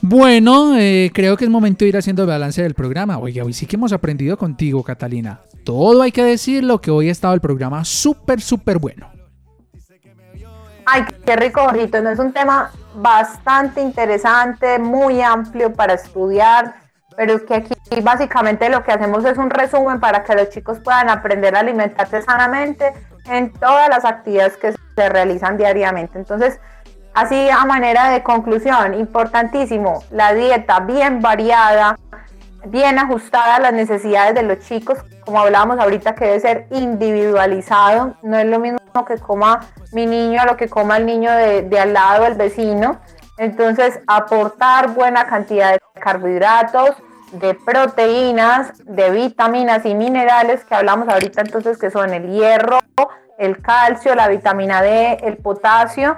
[0.00, 3.18] Bueno, eh, creo que es momento de ir haciendo el balance del programa.
[3.18, 5.40] Oye, hoy sí que hemos aprendido contigo, Catalina.
[5.64, 9.10] Todo hay que decirlo, que hoy ha estado el programa súper, súper bueno.
[10.86, 12.00] Ay, qué rico, Jorgito.
[12.02, 16.76] No es un tema bastante interesante, muy amplio para estudiar,
[17.16, 20.78] pero es que aquí básicamente lo que hacemos es un resumen para que los chicos
[20.78, 22.92] puedan aprender a alimentarse sanamente
[23.26, 26.18] en todas las actividades que se realizan diariamente.
[26.18, 26.60] Entonces,
[27.14, 31.98] así a manera de conclusión, importantísimo, la dieta bien variada,
[32.66, 38.16] bien ajustada a las necesidades de los chicos, como hablábamos ahorita, que debe ser individualizado,
[38.22, 39.60] no es lo mismo que coma
[39.92, 43.00] mi niño a lo que coma el niño de, al lado, el vecino.
[43.38, 46.90] Entonces, aportar buena cantidad de carbohidratos,
[47.34, 52.78] de proteínas, de vitaminas y minerales que hablamos ahorita, entonces, que son el hierro,
[53.38, 56.16] el calcio, la vitamina D, el potasio.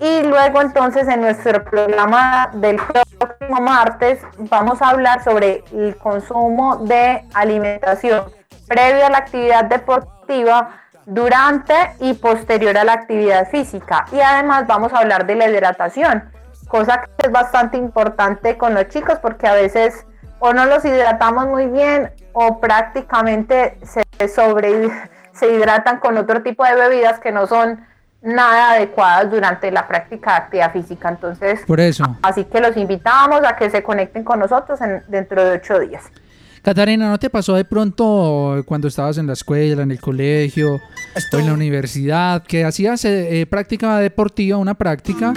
[0.00, 6.76] Y luego entonces en nuestro programa del próximo martes vamos a hablar sobre el consumo
[6.76, 8.24] de alimentación
[8.68, 14.04] previo a la actividad deportiva, durante y posterior a la actividad física.
[14.12, 16.30] Y además vamos a hablar de la hidratación,
[16.68, 20.04] cosa que es bastante importante con los chicos porque a veces
[20.38, 24.88] o no los hidratamos muy bien o prácticamente se sobre
[25.32, 27.84] se hidratan con otro tipo de bebidas que no son
[28.22, 31.08] nada adecuadas durante la práctica de actividad física.
[31.10, 32.04] Entonces, Por eso.
[32.22, 36.04] así que los invitamos a que se conecten con nosotros en- dentro de ocho días.
[36.66, 40.80] Catarina, ¿no te pasó de pronto cuando estabas en la escuela, en el colegio
[41.32, 45.32] o en la universidad que hacías eh, eh, práctica deportiva, una práctica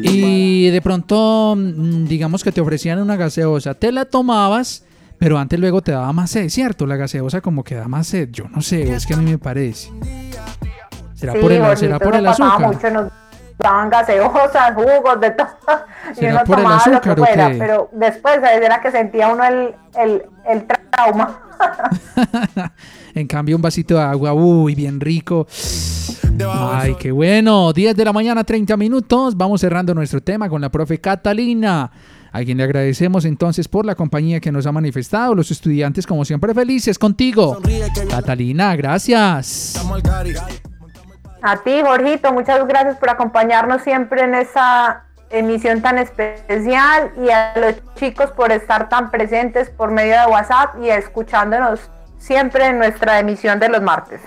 [0.00, 4.84] y de pronto mm, digamos que te ofrecían una gaseosa, te la tomabas,
[5.18, 6.86] pero antes luego te daba más sed, ¿cierto?
[6.86, 9.36] La gaseosa como que da más sed, yo no sé, es que a mí me
[9.36, 9.90] parece.
[11.12, 12.72] ¿Será Sí, por el, será por el azúcar?
[12.72, 13.12] mucho, nos
[13.58, 15.48] daban gaseosas, jugos, de todo.
[16.12, 19.28] Y ¿Será uno por el tomaba lo que azúcar fuera, pero después era que sentía
[19.28, 21.40] uno el, el, el trauma.
[23.14, 25.44] En cambio, un vasito de agua, uy, bien rico.
[26.48, 27.72] Ay, qué bueno.
[27.72, 29.36] 10 de la mañana, 30 minutos.
[29.36, 31.90] Vamos cerrando nuestro tema con la profe Catalina.
[32.30, 35.34] A quien le agradecemos entonces por la compañía que nos ha manifestado.
[35.34, 37.58] Los estudiantes, como siempre, felices contigo.
[38.08, 39.74] Catalina, gracias.
[41.42, 47.52] A ti, Jorgito, muchas gracias por acompañarnos siempre en esa emisión tan especial y a
[47.56, 51.80] los chicos por estar tan presentes por medio de WhatsApp y escuchándonos
[52.18, 54.20] siempre en nuestra emisión de los martes.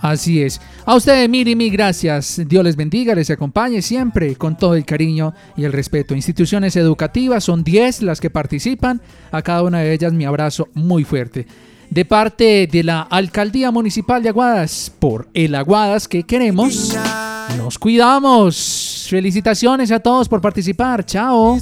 [0.00, 0.60] Así es.
[0.86, 2.40] A ustedes, mil gracias.
[2.46, 6.14] Dios les bendiga, les acompañe siempre con todo el cariño y el respeto.
[6.14, 9.02] Instituciones educativas, son 10 las que participan.
[9.30, 11.46] A cada una de ellas mi abrazo muy fuerte.
[11.90, 16.96] De parte de la Alcaldía Municipal de Aguadas, por el Aguadas que queremos,
[17.56, 19.08] nos cuidamos.
[19.10, 21.04] Felicitaciones a todos por participar.
[21.04, 21.58] Chao.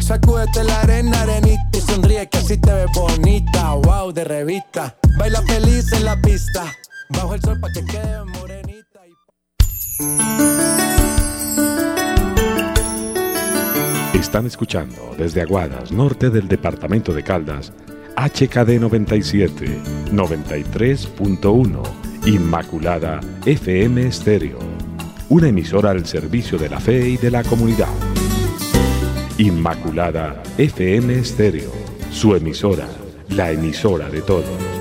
[0.00, 1.62] Sacúdete la arena, arenita.
[14.22, 17.72] Están escuchando desde Aguadas, norte del departamento de Caldas,
[18.16, 19.66] HKD 97,
[20.12, 21.82] 93.1,
[22.26, 24.60] Inmaculada FM Estéreo.
[25.28, 27.88] Una emisora al servicio de la fe y de la comunidad.
[29.38, 31.72] Inmaculada FM Estéreo,
[32.12, 32.86] su emisora,
[33.28, 34.71] la emisora de todos.